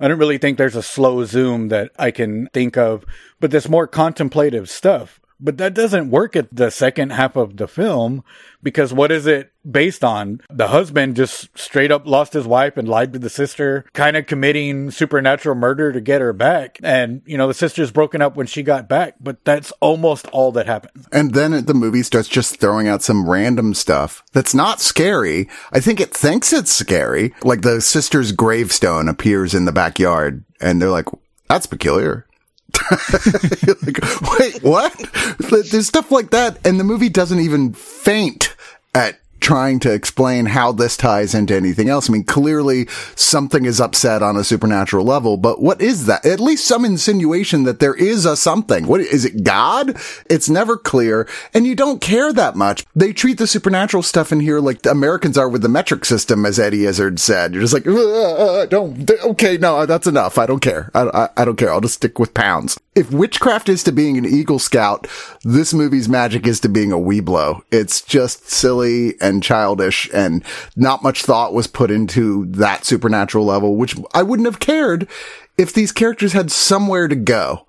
I 0.00 0.08
don't 0.08 0.18
really 0.18 0.38
think 0.38 0.58
there's 0.58 0.76
a 0.76 0.82
slow 0.82 1.24
zoom 1.24 1.68
that 1.68 1.90
I 1.98 2.10
can 2.10 2.48
think 2.52 2.76
of, 2.76 3.04
but 3.40 3.50
this 3.50 3.68
more 3.68 3.86
contemplative 3.86 4.70
stuff. 4.70 5.20
But 5.40 5.58
that 5.58 5.74
doesn't 5.74 6.10
work 6.10 6.34
at 6.36 6.48
the 6.54 6.70
second 6.70 7.10
half 7.10 7.36
of 7.36 7.56
the 7.56 7.68
film 7.68 8.24
because 8.62 8.92
what 8.92 9.12
is 9.12 9.26
it 9.26 9.52
based 9.68 10.02
on? 10.02 10.40
The 10.50 10.68
husband 10.68 11.16
just 11.16 11.56
straight 11.56 11.92
up 11.92 12.06
lost 12.06 12.32
his 12.32 12.46
wife 12.46 12.76
and 12.76 12.88
lied 12.88 13.12
to 13.12 13.18
the 13.18 13.30
sister, 13.30 13.84
kind 13.92 14.16
of 14.16 14.26
committing 14.26 14.90
supernatural 14.90 15.54
murder 15.54 15.92
to 15.92 16.00
get 16.00 16.20
her 16.20 16.32
back. 16.32 16.78
And, 16.82 17.22
you 17.24 17.36
know, 17.36 17.46
the 17.46 17.54
sister's 17.54 17.92
broken 17.92 18.20
up 18.20 18.36
when 18.36 18.46
she 18.46 18.62
got 18.62 18.88
back, 18.88 19.14
but 19.20 19.44
that's 19.44 19.72
almost 19.80 20.26
all 20.28 20.50
that 20.52 20.66
happens. 20.66 21.06
And 21.12 21.34
then 21.34 21.64
the 21.64 21.74
movie 21.74 22.02
starts 22.02 22.28
just 22.28 22.58
throwing 22.58 22.88
out 22.88 23.02
some 23.02 23.28
random 23.28 23.74
stuff 23.74 24.24
that's 24.32 24.54
not 24.54 24.80
scary. 24.80 25.48
I 25.72 25.80
think 25.80 26.00
it 26.00 26.14
thinks 26.14 26.52
it's 26.52 26.72
scary. 26.72 27.34
Like 27.42 27.62
the 27.62 27.80
sister's 27.80 28.32
gravestone 28.32 29.08
appears 29.08 29.54
in 29.54 29.66
the 29.66 29.72
backyard 29.72 30.44
and 30.60 30.82
they're 30.82 30.90
like, 30.90 31.06
that's 31.48 31.66
peculiar. 31.66 32.26
like, 33.82 34.38
wait, 34.38 34.62
what? 34.62 34.94
There's 35.70 35.86
stuff 35.86 36.10
like 36.10 36.30
that, 36.30 36.58
and 36.66 36.78
the 36.78 36.84
movie 36.84 37.08
doesn't 37.08 37.40
even 37.40 37.72
feint 37.72 38.54
at 38.94 39.20
trying 39.48 39.80
to 39.80 39.90
explain 39.90 40.44
how 40.44 40.70
this 40.70 40.94
ties 40.94 41.34
into 41.34 41.56
anything 41.56 41.88
else. 41.88 42.10
I 42.10 42.12
mean, 42.12 42.22
clearly 42.22 42.86
something 43.16 43.64
is 43.64 43.80
upset 43.80 44.22
on 44.22 44.36
a 44.36 44.44
supernatural 44.44 45.06
level, 45.06 45.38
but 45.38 45.62
what 45.62 45.80
is 45.80 46.04
that? 46.04 46.26
At 46.26 46.38
least 46.38 46.66
some 46.66 46.84
insinuation 46.84 47.62
that 47.62 47.80
there 47.80 47.94
is 47.94 48.26
a 48.26 48.36
something. 48.36 48.86
What 48.86 49.00
is 49.00 49.24
it? 49.24 49.44
God? 49.44 49.96
It's 50.28 50.50
never 50.50 50.76
clear, 50.76 51.26
and 51.54 51.66
you 51.66 51.74
don't 51.74 52.02
care 52.02 52.30
that 52.30 52.56
much. 52.56 52.84
They 52.94 53.14
treat 53.14 53.38
the 53.38 53.46
supernatural 53.46 54.02
stuff 54.02 54.32
in 54.32 54.40
here 54.40 54.60
like 54.60 54.82
the 54.82 54.90
Americans 54.90 55.38
are 55.38 55.48
with 55.48 55.62
the 55.62 55.70
metric 55.70 56.04
system, 56.04 56.44
as 56.44 56.58
Eddie 56.58 56.84
Izzard 56.84 57.18
said. 57.18 57.54
You're 57.54 57.62
just 57.62 57.72
like, 57.72 57.86
uh, 57.86 58.66
don't, 58.66 59.10
okay, 59.10 59.56
no, 59.56 59.86
that's 59.86 60.06
enough. 60.06 60.36
I 60.36 60.44
don't 60.44 60.60
care. 60.60 60.90
I, 60.94 61.04
I, 61.08 61.28
I 61.38 61.44
don't 61.46 61.56
care. 61.56 61.72
I'll 61.72 61.80
just 61.80 61.94
stick 61.94 62.18
with 62.18 62.34
pounds. 62.34 62.78
If 62.94 63.12
witchcraft 63.12 63.70
is 63.70 63.82
to 63.84 63.92
being 63.92 64.18
an 64.18 64.26
Eagle 64.26 64.58
Scout, 64.58 65.06
this 65.42 65.72
movie's 65.72 66.08
magic 66.08 66.46
is 66.46 66.60
to 66.60 66.68
being 66.68 66.92
a 66.92 66.96
Weeblo. 66.96 67.62
It's 67.70 68.02
just 68.02 68.50
silly 68.50 69.14
and 69.20 69.37
and 69.38 69.42
childish 69.44 70.10
and 70.12 70.42
not 70.74 71.04
much 71.04 71.22
thought 71.22 71.54
was 71.54 71.68
put 71.68 71.92
into 71.92 72.46
that 72.46 72.84
supernatural 72.84 73.44
level, 73.44 73.76
which 73.76 73.96
I 74.12 74.24
wouldn't 74.24 74.46
have 74.46 74.58
cared 74.58 75.06
if 75.56 75.72
these 75.72 75.92
characters 75.92 76.32
had 76.32 76.50
somewhere 76.50 77.06
to 77.06 77.14
go. 77.14 77.64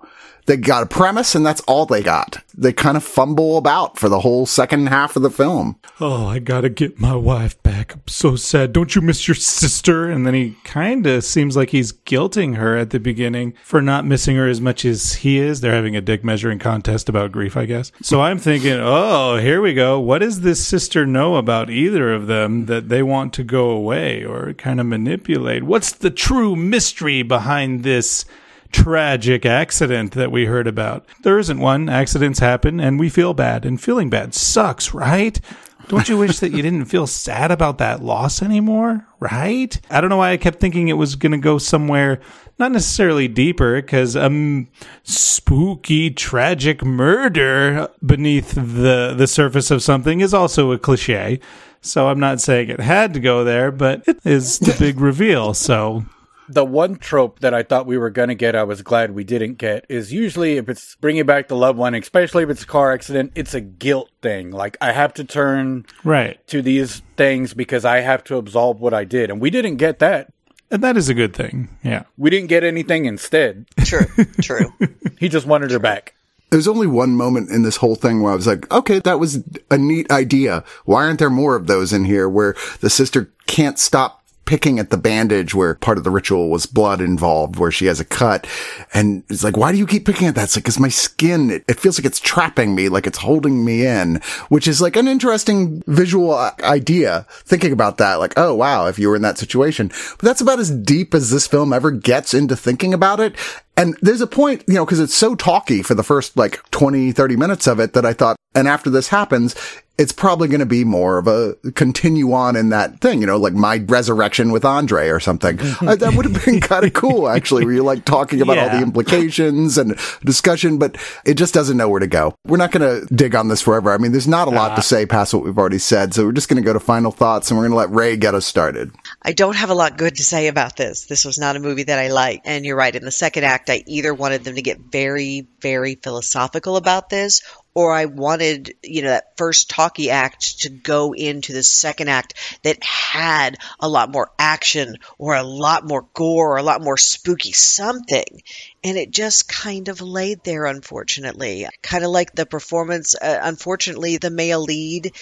They 0.50 0.56
got 0.56 0.82
a 0.82 0.86
premise 0.86 1.36
and 1.36 1.46
that's 1.46 1.60
all 1.60 1.86
they 1.86 2.02
got. 2.02 2.42
They 2.58 2.72
kind 2.72 2.96
of 2.96 3.04
fumble 3.04 3.56
about 3.56 4.00
for 4.00 4.08
the 4.08 4.18
whole 4.18 4.46
second 4.46 4.88
half 4.88 5.14
of 5.14 5.22
the 5.22 5.30
film. 5.30 5.78
Oh, 6.00 6.26
I 6.26 6.40
gotta 6.40 6.68
get 6.68 6.98
my 6.98 7.14
wife 7.14 7.62
back. 7.62 7.94
I'm 7.94 8.02
so 8.08 8.34
sad. 8.34 8.72
Don't 8.72 8.96
you 8.96 9.00
miss 9.00 9.28
your 9.28 9.36
sister? 9.36 10.10
And 10.10 10.26
then 10.26 10.34
he 10.34 10.56
kind 10.64 11.06
of 11.06 11.22
seems 11.22 11.56
like 11.56 11.70
he's 11.70 11.92
guilting 11.92 12.56
her 12.56 12.76
at 12.76 12.90
the 12.90 12.98
beginning 12.98 13.54
for 13.62 13.80
not 13.80 14.04
missing 14.04 14.34
her 14.34 14.48
as 14.48 14.60
much 14.60 14.84
as 14.84 15.14
he 15.14 15.38
is. 15.38 15.60
They're 15.60 15.72
having 15.72 15.94
a 15.94 16.00
dick 16.00 16.24
measuring 16.24 16.58
contest 16.58 17.08
about 17.08 17.30
grief, 17.30 17.56
I 17.56 17.66
guess. 17.66 17.92
So 18.02 18.20
I'm 18.20 18.38
thinking, 18.38 18.76
oh, 18.80 19.36
here 19.36 19.62
we 19.62 19.72
go. 19.72 20.00
What 20.00 20.18
does 20.18 20.40
this 20.40 20.66
sister 20.66 21.06
know 21.06 21.36
about 21.36 21.70
either 21.70 22.12
of 22.12 22.26
them 22.26 22.66
that 22.66 22.88
they 22.88 23.04
want 23.04 23.32
to 23.34 23.44
go 23.44 23.70
away 23.70 24.24
or 24.24 24.52
kind 24.54 24.80
of 24.80 24.86
manipulate? 24.86 25.62
What's 25.62 25.92
the 25.92 26.10
true 26.10 26.56
mystery 26.56 27.22
behind 27.22 27.84
this? 27.84 28.24
Tragic 28.72 29.44
accident 29.44 30.12
that 30.12 30.32
we 30.32 30.46
heard 30.46 30.66
about. 30.66 31.04
There 31.22 31.38
isn't 31.38 31.58
one. 31.60 31.88
Accidents 31.88 32.38
happen 32.38 32.80
and 32.80 32.98
we 32.98 33.08
feel 33.08 33.34
bad, 33.34 33.64
and 33.64 33.80
feeling 33.80 34.10
bad 34.10 34.34
sucks, 34.34 34.94
right? 34.94 35.40
Don't 35.88 36.08
you 36.08 36.16
wish 36.16 36.38
that 36.38 36.52
you 36.52 36.62
didn't 36.62 36.84
feel 36.84 37.08
sad 37.08 37.50
about 37.50 37.78
that 37.78 38.02
loss 38.02 38.42
anymore? 38.42 39.06
Right? 39.18 39.78
I 39.90 40.00
don't 40.00 40.08
know 40.08 40.18
why 40.18 40.30
I 40.30 40.36
kept 40.36 40.60
thinking 40.60 40.88
it 40.88 40.94
was 40.94 41.16
going 41.16 41.32
to 41.32 41.38
go 41.38 41.58
somewhere 41.58 42.20
not 42.60 42.72
necessarily 42.72 43.26
deeper 43.26 43.80
because 43.80 44.14
um 44.14 44.68
spooky 45.02 46.10
tragic 46.10 46.84
murder 46.84 47.88
beneath 48.04 48.52
the 48.52 49.14
the 49.16 49.26
surface 49.26 49.70
of 49.70 49.82
something 49.82 50.20
is 50.20 50.34
also 50.34 50.70
a 50.70 50.78
cliche. 50.78 51.40
So 51.80 52.08
I'm 52.08 52.20
not 52.20 52.42
saying 52.42 52.68
it 52.68 52.78
had 52.78 53.14
to 53.14 53.20
go 53.20 53.42
there, 53.42 53.72
but 53.72 54.06
it 54.06 54.18
is 54.24 54.58
the 54.58 54.76
big 54.78 55.00
reveal. 55.00 55.54
So 55.54 56.04
the 56.50 56.64
one 56.64 56.96
trope 56.96 57.40
that 57.40 57.54
I 57.54 57.62
thought 57.62 57.86
we 57.86 57.96
were 57.96 58.10
going 58.10 58.28
to 58.28 58.34
get, 58.34 58.56
I 58.56 58.64
was 58.64 58.82
glad 58.82 59.12
we 59.12 59.22
didn't 59.22 59.54
get, 59.54 59.86
is 59.88 60.12
usually 60.12 60.56
if 60.56 60.68
it's 60.68 60.96
bringing 60.96 61.24
back 61.24 61.46
the 61.46 61.56
loved 61.56 61.78
one, 61.78 61.94
especially 61.94 62.42
if 62.42 62.50
it's 62.50 62.64
a 62.64 62.66
car 62.66 62.92
accident, 62.92 63.32
it's 63.36 63.54
a 63.54 63.60
guilt 63.60 64.10
thing. 64.20 64.50
Like, 64.50 64.76
I 64.80 64.90
have 64.92 65.14
to 65.14 65.24
turn 65.24 65.86
right 66.02 66.44
to 66.48 66.60
these 66.60 67.02
things 67.16 67.54
because 67.54 67.84
I 67.84 68.00
have 68.00 68.24
to 68.24 68.36
absolve 68.36 68.80
what 68.80 68.92
I 68.92 69.04
did. 69.04 69.30
And 69.30 69.40
we 69.40 69.50
didn't 69.50 69.76
get 69.76 70.00
that. 70.00 70.32
And 70.72 70.82
that 70.82 70.96
is 70.96 71.08
a 71.08 71.14
good 71.14 71.34
thing. 71.34 71.68
Yeah. 71.82 72.04
We 72.18 72.30
didn't 72.30 72.48
get 72.48 72.64
anything 72.64 73.04
instead. 73.04 73.66
True, 73.84 74.06
true. 74.40 74.72
he 75.18 75.28
just 75.28 75.46
wanted 75.46 75.70
her 75.70 75.78
back. 75.78 76.14
There's 76.50 76.68
only 76.68 76.88
one 76.88 77.14
moment 77.14 77.50
in 77.50 77.62
this 77.62 77.76
whole 77.76 77.94
thing 77.94 78.22
where 78.22 78.32
I 78.32 78.36
was 78.36 78.48
like, 78.48 78.70
okay, 78.72 78.98
that 79.00 79.20
was 79.20 79.44
a 79.70 79.78
neat 79.78 80.10
idea. 80.10 80.64
Why 80.84 81.04
aren't 81.04 81.20
there 81.20 81.30
more 81.30 81.54
of 81.54 81.68
those 81.68 81.92
in 81.92 82.04
here 82.04 82.28
where 82.28 82.56
the 82.80 82.90
sister 82.90 83.32
can't 83.46 83.78
stop 83.78 84.19
picking 84.50 84.80
at 84.80 84.90
the 84.90 84.96
bandage 84.96 85.54
where 85.54 85.76
part 85.76 85.96
of 85.96 86.02
the 86.02 86.10
ritual 86.10 86.50
was 86.50 86.66
blood 86.66 87.00
involved, 87.00 87.54
where 87.54 87.70
she 87.70 87.86
has 87.86 88.00
a 88.00 88.04
cut. 88.04 88.48
And 88.92 89.22
it's 89.30 89.44
like, 89.44 89.56
why 89.56 89.70
do 89.70 89.78
you 89.78 89.86
keep 89.86 90.04
picking 90.04 90.26
at 90.26 90.34
that? 90.34 90.42
It's 90.42 90.56
like, 90.56 90.64
cause 90.64 90.80
my 90.80 90.88
skin, 90.88 91.52
it, 91.52 91.64
it 91.68 91.78
feels 91.78 92.00
like 92.00 92.04
it's 92.04 92.18
trapping 92.18 92.74
me, 92.74 92.88
like 92.88 93.06
it's 93.06 93.18
holding 93.18 93.64
me 93.64 93.86
in, 93.86 94.16
which 94.48 94.66
is 94.66 94.80
like 94.80 94.96
an 94.96 95.06
interesting 95.06 95.84
visual 95.86 96.34
uh, 96.34 96.50
idea 96.64 97.26
thinking 97.44 97.70
about 97.70 97.98
that. 97.98 98.16
Like, 98.16 98.34
oh 98.36 98.52
wow, 98.52 98.86
if 98.86 98.98
you 98.98 99.08
were 99.08 99.14
in 99.14 99.22
that 99.22 99.38
situation, 99.38 99.86
but 99.86 100.22
that's 100.22 100.40
about 100.40 100.58
as 100.58 100.72
deep 100.72 101.14
as 101.14 101.30
this 101.30 101.46
film 101.46 101.72
ever 101.72 101.92
gets 101.92 102.34
into 102.34 102.56
thinking 102.56 102.92
about 102.92 103.20
it. 103.20 103.36
And 103.76 103.96
there's 104.02 104.20
a 104.20 104.26
point, 104.26 104.64
you 104.66 104.74
know, 104.74 104.84
cause 104.84 104.98
it's 104.98 105.14
so 105.14 105.36
talky 105.36 105.84
for 105.84 105.94
the 105.94 106.02
first 106.02 106.36
like 106.36 106.68
20, 106.72 107.12
30 107.12 107.36
minutes 107.36 107.68
of 107.68 107.78
it 107.78 107.92
that 107.92 108.04
I 108.04 108.14
thought, 108.14 108.36
and 108.54 108.68
after 108.68 108.90
this 108.90 109.08
happens, 109.08 109.54
it's 110.00 110.12
probably 110.12 110.48
going 110.48 110.60
to 110.60 110.66
be 110.66 110.82
more 110.82 111.18
of 111.18 111.26
a 111.26 111.54
continue 111.72 112.32
on 112.32 112.56
in 112.56 112.70
that 112.70 113.00
thing, 113.02 113.20
you 113.20 113.26
know, 113.26 113.36
like 113.36 113.52
my 113.52 113.84
resurrection 113.86 114.50
with 114.50 114.64
Andre 114.64 115.08
or 115.08 115.20
something. 115.20 115.60
uh, 115.60 115.94
that 115.94 116.14
would 116.14 116.24
have 116.24 116.42
been 116.42 116.58
kind 116.58 116.86
of 116.86 116.92
cool, 116.94 117.28
actually, 117.28 117.66
where 117.66 117.74
you're 117.74 117.84
like 117.84 118.06
talking 118.06 118.40
about 118.40 118.56
yeah. 118.56 118.62
all 118.64 118.78
the 118.78 118.82
implications 118.82 119.76
and 119.76 119.98
discussion, 120.24 120.78
but 120.78 120.96
it 121.26 121.34
just 121.34 121.52
doesn't 121.52 121.76
know 121.76 121.86
where 121.86 122.00
to 122.00 122.06
go. 122.06 122.34
We're 122.46 122.56
not 122.56 122.72
going 122.72 123.06
to 123.06 123.14
dig 123.14 123.34
on 123.34 123.48
this 123.48 123.60
forever. 123.60 123.92
I 123.92 123.98
mean, 123.98 124.12
there's 124.12 124.26
not 124.26 124.48
a 124.48 124.50
lot 124.50 124.72
uh, 124.72 124.76
to 124.76 124.82
say 124.82 125.04
past 125.04 125.34
what 125.34 125.44
we've 125.44 125.58
already 125.58 125.78
said. 125.78 126.14
So 126.14 126.24
we're 126.24 126.32
just 126.32 126.48
going 126.48 126.62
to 126.62 126.66
go 126.66 126.72
to 126.72 126.80
final 126.80 127.10
thoughts 127.10 127.50
and 127.50 127.58
we're 127.58 127.68
going 127.68 127.72
to 127.72 127.76
let 127.76 127.90
Ray 127.90 128.16
get 128.16 128.34
us 128.34 128.46
started. 128.46 128.92
I 129.20 129.32
don't 129.32 129.56
have 129.56 129.68
a 129.68 129.74
lot 129.74 129.98
good 129.98 130.16
to 130.16 130.24
say 130.24 130.48
about 130.48 130.76
this. 130.76 131.04
This 131.04 131.26
was 131.26 131.38
not 131.38 131.56
a 131.56 131.60
movie 131.60 131.82
that 131.82 131.98
I 131.98 132.08
liked. 132.08 132.46
And 132.46 132.64
you're 132.64 132.76
right. 132.76 132.96
In 132.96 133.04
the 133.04 133.10
second 133.10 133.44
act, 133.44 133.68
I 133.68 133.84
either 133.86 134.14
wanted 134.14 134.44
them 134.44 134.54
to 134.54 134.62
get 134.62 134.78
very, 134.78 135.46
very 135.60 135.96
philosophical 135.96 136.78
about 136.78 137.10
this 137.10 137.42
or 137.74 137.92
I 137.92 138.06
wanted, 138.06 138.74
you 138.82 139.02
know, 139.02 139.10
that 139.10 139.36
first 139.36 139.70
talkie 139.70 140.10
act 140.10 140.60
to 140.60 140.70
go 140.70 141.12
into 141.14 141.52
the 141.52 141.62
second 141.62 142.08
act 142.08 142.34
that 142.62 142.82
had 142.82 143.56
a 143.78 143.88
lot 143.88 144.10
more 144.10 144.30
action 144.38 144.96
or 145.18 145.34
a 145.34 145.42
lot 145.42 145.86
more 145.86 146.06
gore 146.14 146.54
or 146.54 146.56
a 146.56 146.62
lot 146.62 146.82
more 146.82 146.96
spooky 146.96 147.52
something. 147.52 148.42
And 148.82 148.96
it 148.96 149.10
just 149.10 149.48
kind 149.48 149.88
of 149.88 150.00
laid 150.00 150.42
there, 150.44 150.64
unfortunately. 150.64 151.66
Kind 151.82 152.04
of 152.04 152.10
like 152.10 152.32
the 152.32 152.46
performance, 152.46 153.14
uh, 153.14 153.40
unfortunately, 153.42 154.16
the 154.16 154.30
male 154.30 154.62
lead 154.62 155.12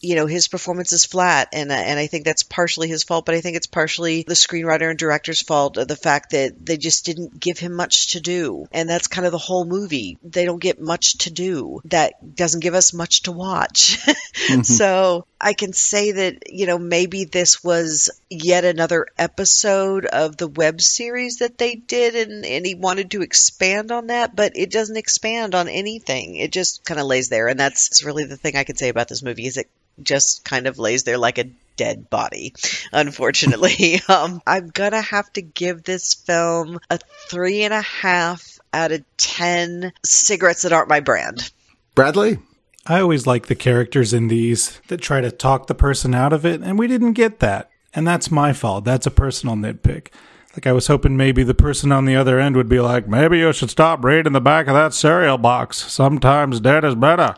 you 0.00 0.14
know 0.14 0.26
his 0.26 0.48
performance 0.48 0.92
is 0.92 1.04
flat 1.04 1.48
and 1.52 1.70
uh, 1.70 1.74
and 1.74 1.98
I 1.98 2.06
think 2.06 2.24
that's 2.24 2.42
partially 2.42 2.88
his 2.88 3.02
fault 3.02 3.26
but 3.26 3.34
I 3.34 3.40
think 3.40 3.56
it's 3.56 3.66
partially 3.66 4.24
the 4.26 4.34
screenwriter 4.34 4.90
and 4.90 4.98
director's 4.98 5.42
fault 5.42 5.74
the 5.74 5.96
fact 5.96 6.30
that 6.30 6.64
they 6.64 6.76
just 6.76 7.04
didn't 7.04 7.38
give 7.38 7.58
him 7.58 7.72
much 7.72 8.12
to 8.12 8.20
do 8.20 8.66
and 8.72 8.88
that's 8.88 9.08
kind 9.08 9.26
of 9.26 9.32
the 9.32 9.38
whole 9.38 9.64
movie 9.64 10.18
they 10.22 10.44
don't 10.44 10.62
get 10.62 10.80
much 10.80 11.18
to 11.18 11.30
do 11.30 11.80
that 11.86 12.36
doesn't 12.36 12.60
give 12.60 12.74
us 12.74 12.92
much 12.92 13.22
to 13.22 13.32
watch 13.32 13.98
mm-hmm. 14.06 14.62
so 14.62 15.26
I 15.40 15.52
can 15.52 15.72
say 15.72 16.12
that 16.12 16.52
you 16.52 16.66
know 16.66 16.78
maybe 16.78 17.24
this 17.24 17.64
was 17.64 18.10
yet 18.30 18.64
another 18.64 19.06
episode 19.16 20.04
of 20.04 20.36
the 20.36 20.48
web 20.48 20.80
series 20.80 21.38
that 21.38 21.58
they 21.58 21.74
did 21.74 22.14
and 22.14 22.44
and 22.44 22.64
he 22.64 22.74
wanted 22.74 23.07
to 23.10 23.22
expand 23.22 23.92
on 23.92 24.08
that 24.08 24.34
but 24.34 24.56
it 24.56 24.70
doesn't 24.70 24.96
expand 24.96 25.54
on 25.54 25.68
anything 25.68 26.36
it 26.36 26.52
just 26.52 26.84
kind 26.84 27.00
of 27.00 27.06
lays 27.06 27.28
there 27.28 27.48
and 27.48 27.58
that's 27.58 28.04
really 28.04 28.24
the 28.24 28.36
thing 28.36 28.56
I 28.56 28.64
could 28.64 28.78
say 28.78 28.88
about 28.88 29.08
this 29.08 29.22
movie 29.22 29.46
is 29.46 29.56
it 29.56 29.68
just 30.02 30.44
kind 30.44 30.66
of 30.66 30.78
lays 30.78 31.04
there 31.04 31.18
like 31.18 31.38
a 31.38 31.50
dead 31.78 32.10
body, 32.10 32.54
unfortunately. 32.92 34.00
um, 34.08 34.42
I'm 34.46 34.68
gonna 34.68 35.00
have 35.00 35.32
to 35.34 35.42
give 35.42 35.82
this 35.82 36.14
film 36.14 36.78
a 36.90 36.98
three 37.28 37.62
and 37.62 37.74
a 37.74 37.80
half 37.80 38.58
out 38.72 38.92
of 38.92 39.02
ten 39.16 39.92
cigarettes 40.04 40.62
that 40.62 40.72
aren't 40.72 40.88
my 40.88 41.00
brand. 41.00 41.50
Bradley? 41.94 42.38
I 42.86 43.00
always 43.00 43.26
like 43.26 43.46
the 43.46 43.54
characters 43.54 44.14
in 44.14 44.28
these 44.28 44.80
that 44.88 45.02
try 45.02 45.20
to 45.20 45.30
talk 45.30 45.66
the 45.66 45.74
person 45.74 46.14
out 46.14 46.32
of 46.32 46.46
it, 46.46 46.62
and 46.62 46.78
we 46.78 46.86
didn't 46.86 47.12
get 47.12 47.40
that. 47.40 47.70
And 47.94 48.06
that's 48.06 48.30
my 48.30 48.52
fault. 48.52 48.84
That's 48.84 49.06
a 49.06 49.10
personal 49.10 49.56
nitpick. 49.56 50.08
Like 50.54 50.66
I 50.66 50.72
was 50.72 50.86
hoping 50.86 51.16
maybe 51.16 51.42
the 51.42 51.54
person 51.54 51.92
on 51.92 52.04
the 52.04 52.16
other 52.16 52.40
end 52.40 52.56
would 52.56 52.68
be 52.68 52.80
like, 52.80 53.06
maybe 53.06 53.38
you 53.38 53.52
should 53.52 53.70
stop 53.70 54.04
reading 54.04 54.32
the 54.32 54.40
back 54.40 54.66
of 54.66 54.74
that 54.74 54.94
cereal 54.94 55.38
box. 55.38 55.76
Sometimes 55.76 56.60
dead 56.60 56.84
is 56.84 56.94
better 56.94 57.34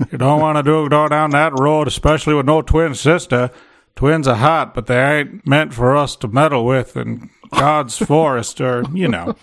you 0.12 0.18
don't 0.18 0.40
want 0.40 0.56
to 0.56 0.62
do 0.62 0.88
go 0.88 1.08
down 1.08 1.30
that 1.30 1.58
road, 1.58 1.88
especially 1.88 2.34
with 2.34 2.46
no 2.46 2.62
twin 2.62 2.94
sister. 2.94 3.50
Twins 3.96 4.26
are 4.26 4.36
hot, 4.36 4.74
but 4.74 4.86
they 4.86 5.18
ain't 5.18 5.46
meant 5.46 5.72
for 5.72 5.96
us 5.96 6.16
to 6.16 6.28
meddle 6.28 6.64
with 6.64 6.96
in 6.96 7.30
God's 7.50 7.96
forest, 8.06 8.60
or 8.60 8.84
you 8.92 9.08
know. 9.08 9.36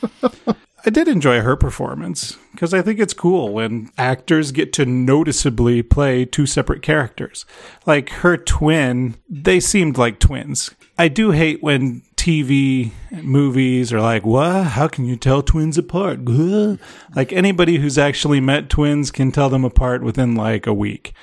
I 0.83 0.89
did 0.89 1.07
enjoy 1.07 1.41
her 1.41 1.55
performance 1.55 2.37
because 2.53 2.73
I 2.73 2.81
think 2.81 2.99
it's 2.99 3.13
cool 3.13 3.53
when 3.53 3.91
actors 3.99 4.51
get 4.51 4.73
to 4.73 4.85
noticeably 4.85 5.83
play 5.83 6.25
two 6.25 6.47
separate 6.47 6.81
characters. 6.81 7.45
Like 7.85 8.09
her 8.09 8.35
twin, 8.35 9.15
they 9.29 9.59
seemed 9.59 9.97
like 9.99 10.19
twins. 10.19 10.71
I 10.97 11.07
do 11.07 11.31
hate 11.31 11.61
when 11.61 12.01
TV 12.21 12.91
movies 13.11 13.91
are 13.91 13.99
like, 13.99 14.23
what? 14.23 14.63
How 14.63 14.87
can 14.87 15.05
you 15.05 15.15
tell 15.15 15.41
twins 15.41 15.79
apart? 15.79 16.19
Like 17.15 17.33
anybody 17.33 17.79
who's 17.79 17.97
actually 17.97 18.39
met 18.39 18.69
twins 18.69 19.09
can 19.09 19.31
tell 19.31 19.49
them 19.49 19.65
apart 19.65 20.03
within 20.03 20.35
like 20.35 20.67
a 20.67 20.73
week 20.73 21.13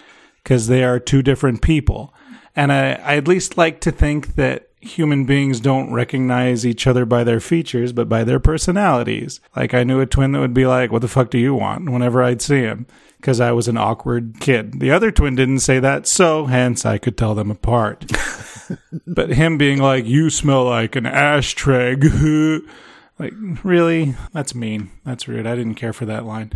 because 0.42 0.66
they 0.66 0.82
are 0.82 0.98
two 0.98 1.22
different 1.22 1.62
people. 1.62 2.12
And 2.56 2.72
I, 2.72 2.94
I 2.94 3.16
at 3.16 3.28
least 3.28 3.56
like 3.56 3.80
to 3.82 3.92
think 3.92 4.34
that 4.34 4.70
human 4.80 5.24
beings 5.24 5.60
don't 5.60 5.92
recognize 5.92 6.66
each 6.66 6.84
other 6.88 7.06
by 7.06 7.22
their 7.22 7.38
features, 7.38 7.92
but 7.92 8.08
by 8.08 8.24
their 8.24 8.40
personalities. 8.40 9.40
Like 9.54 9.74
I 9.74 9.84
knew 9.84 10.00
a 10.00 10.06
twin 10.06 10.32
that 10.32 10.40
would 10.40 10.52
be 10.52 10.66
like, 10.66 10.90
what 10.90 11.02
the 11.02 11.06
fuck 11.06 11.30
do 11.30 11.38
you 11.38 11.54
want? 11.54 11.90
Whenever 11.90 12.24
I'd 12.24 12.42
see 12.42 12.62
him 12.62 12.88
because 13.18 13.38
I 13.38 13.52
was 13.52 13.68
an 13.68 13.76
awkward 13.76 14.40
kid. 14.40 14.80
The 14.80 14.90
other 14.90 15.12
twin 15.12 15.36
didn't 15.36 15.60
say 15.60 15.78
that, 15.78 16.08
so 16.08 16.46
hence 16.46 16.84
I 16.84 16.98
could 16.98 17.16
tell 17.16 17.36
them 17.36 17.52
apart. 17.52 18.04
but 19.06 19.30
him 19.30 19.58
being 19.58 19.78
like, 19.78 20.06
"You 20.06 20.30
smell 20.30 20.64
like 20.64 20.96
an 20.96 21.06
ashtray," 21.06 21.96
like 23.18 23.34
really, 23.62 24.14
that's 24.32 24.54
mean. 24.54 24.90
That's 25.04 25.28
rude. 25.28 25.46
I 25.46 25.56
didn't 25.56 25.74
care 25.74 25.92
for 25.92 26.06
that 26.06 26.24
line, 26.24 26.52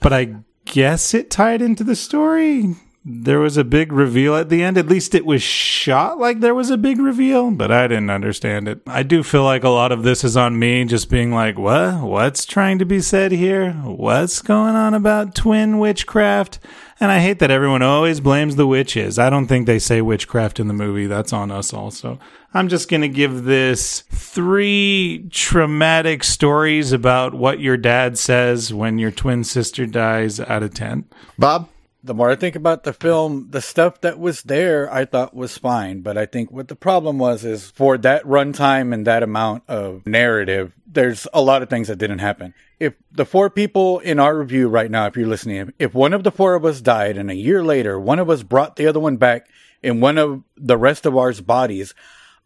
but 0.00 0.12
I 0.12 0.36
guess 0.64 1.14
it 1.14 1.30
tied 1.30 1.62
into 1.62 1.84
the 1.84 1.96
story 1.96 2.76
there 3.02 3.40
was 3.40 3.56
a 3.56 3.64
big 3.64 3.92
reveal 3.92 4.36
at 4.36 4.50
the 4.50 4.62
end. 4.62 4.76
At 4.76 4.88
least 4.88 5.14
it 5.14 5.24
was 5.24 5.42
shot 5.42 6.18
like 6.18 6.40
there 6.40 6.54
was 6.54 6.68
a 6.68 6.76
big 6.76 7.00
reveal, 7.00 7.50
but 7.50 7.72
I 7.72 7.88
didn't 7.88 8.10
understand 8.10 8.68
it. 8.68 8.82
I 8.86 9.02
do 9.02 9.22
feel 9.22 9.42
like 9.42 9.64
a 9.64 9.70
lot 9.70 9.90
of 9.90 10.02
this 10.02 10.22
is 10.22 10.36
on 10.36 10.58
me 10.58 10.84
just 10.84 11.08
being 11.08 11.32
like, 11.32 11.58
what? 11.58 12.02
What's 12.02 12.44
trying 12.44 12.78
to 12.78 12.84
be 12.84 13.00
said 13.00 13.32
here? 13.32 13.72
What's 13.72 14.42
going 14.42 14.74
on 14.76 14.92
about 14.92 15.34
twin 15.34 15.78
witchcraft? 15.78 16.58
And 17.02 17.10
I 17.10 17.20
hate 17.20 17.38
that 17.38 17.50
everyone 17.50 17.80
always 17.80 18.20
blames 18.20 18.56
the 18.56 18.66
witches. 18.66 19.18
I 19.18 19.30
don't 19.30 19.46
think 19.46 19.66
they 19.66 19.78
say 19.78 20.02
witchcraft 20.02 20.60
in 20.60 20.68
the 20.68 20.74
movie. 20.74 21.06
That's 21.06 21.32
on 21.32 21.50
us 21.50 21.72
also. 21.72 22.18
I'm 22.52 22.68
just 22.68 22.90
going 22.90 23.00
to 23.00 23.08
give 23.08 23.44
this 23.44 24.00
three 24.10 25.26
traumatic 25.30 26.22
stories 26.22 26.92
about 26.92 27.32
what 27.32 27.60
your 27.60 27.78
dad 27.78 28.18
says 28.18 28.74
when 28.74 28.98
your 28.98 29.10
twin 29.10 29.44
sister 29.44 29.86
dies 29.86 30.40
out 30.40 30.62
of 30.62 30.74
10. 30.74 31.06
Bob? 31.38 31.70
The 32.02 32.14
more 32.14 32.30
I 32.30 32.36
think 32.36 32.56
about 32.56 32.84
the 32.84 32.94
film, 32.94 33.48
the 33.50 33.60
stuff 33.60 34.00
that 34.00 34.18
was 34.18 34.42
there 34.42 34.90
I 34.92 35.04
thought 35.04 35.34
was 35.34 35.58
fine. 35.58 36.00
But 36.00 36.16
I 36.16 36.24
think 36.24 36.50
what 36.50 36.68
the 36.68 36.76
problem 36.76 37.18
was 37.18 37.44
is 37.44 37.70
for 37.70 37.98
that 37.98 38.24
runtime 38.24 38.94
and 38.94 39.06
that 39.06 39.22
amount 39.22 39.64
of 39.68 40.06
narrative, 40.06 40.72
there's 40.86 41.26
a 41.34 41.42
lot 41.42 41.62
of 41.62 41.68
things 41.68 41.88
that 41.88 41.98
didn't 41.98 42.20
happen. 42.20 42.54
If 42.78 42.94
the 43.12 43.26
four 43.26 43.50
people 43.50 43.98
in 43.98 44.18
our 44.18 44.36
review 44.36 44.68
right 44.68 44.90
now, 44.90 45.06
if 45.06 45.16
you're 45.16 45.26
listening, 45.26 45.74
if 45.78 45.92
one 45.92 46.14
of 46.14 46.24
the 46.24 46.32
four 46.32 46.54
of 46.54 46.64
us 46.64 46.80
died 46.80 47.18
and 47.18 47.30
a 47.30 47.34
year 47.34 47.62
later 47.62 48.00
one 48.00 48.18
of 48.18 48.30
us 48.30 48.42
brought 48.42 48.76
the 48.76 48.86
other 48.86 49.00
one 49.00 49.16
back 49.16 49.46
in 49.82 50.00
one 50.00 50.16
of 50.16 50.42
the 50.56 50.78
rest 50.78 51.04
of 51.04 51.16
ours 51.16 51.42
bodies, 51.42 51.94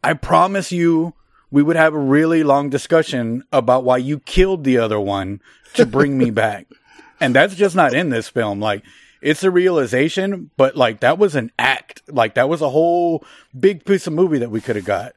I 0.03 0.15
promise 0.15 0.73
you 0.73 1.15
we 1.51 1.63
would 1.63 1.77
have 1.77 1.95
a 1.95 1.99
really 1.99 2.43
long 2.43 2.69
discussion 2.69 3.45
about 3.53 3.85
why 3.85 3.99
you 3.99 4.19
killed 4.19 4.65
the 4.65 4.79
other 4.79 4.99
one 4.99 5.41
to 5.75 5.87
bring 5.87 6.19
me 6.19 6.31
back. 6.33 6.67
And 7.21 7.33
that's 7.33 7.55
just 7.55 7.77
not 7.77 7.95
in 7.95 8.11
this 8.11 8.29
film. 8.29 8.61
Like, 8.61 8.83
it's 9.25 9.43
a 9.43 9.51
realization, 9.51 10.51
but 10.59 10.77
like 10.77 11.01
that 11.01 11.19
was 11.19 11.35
an 11.35 11.51
act. 11.59 12.03
Like 12.09 12.35
that 12.35 12.49
was 12.49 12.61
a 12.61 12.69
whole 12.69 13.25
big 13.59 13.87
piece 13.87 14.07
of 14.07 14.13
movie 14.13 14.39
that 14.39 14.51
we 14.51 14.61
could 14.61 14.77
have 14.77 14.85
got. 14.85 15.15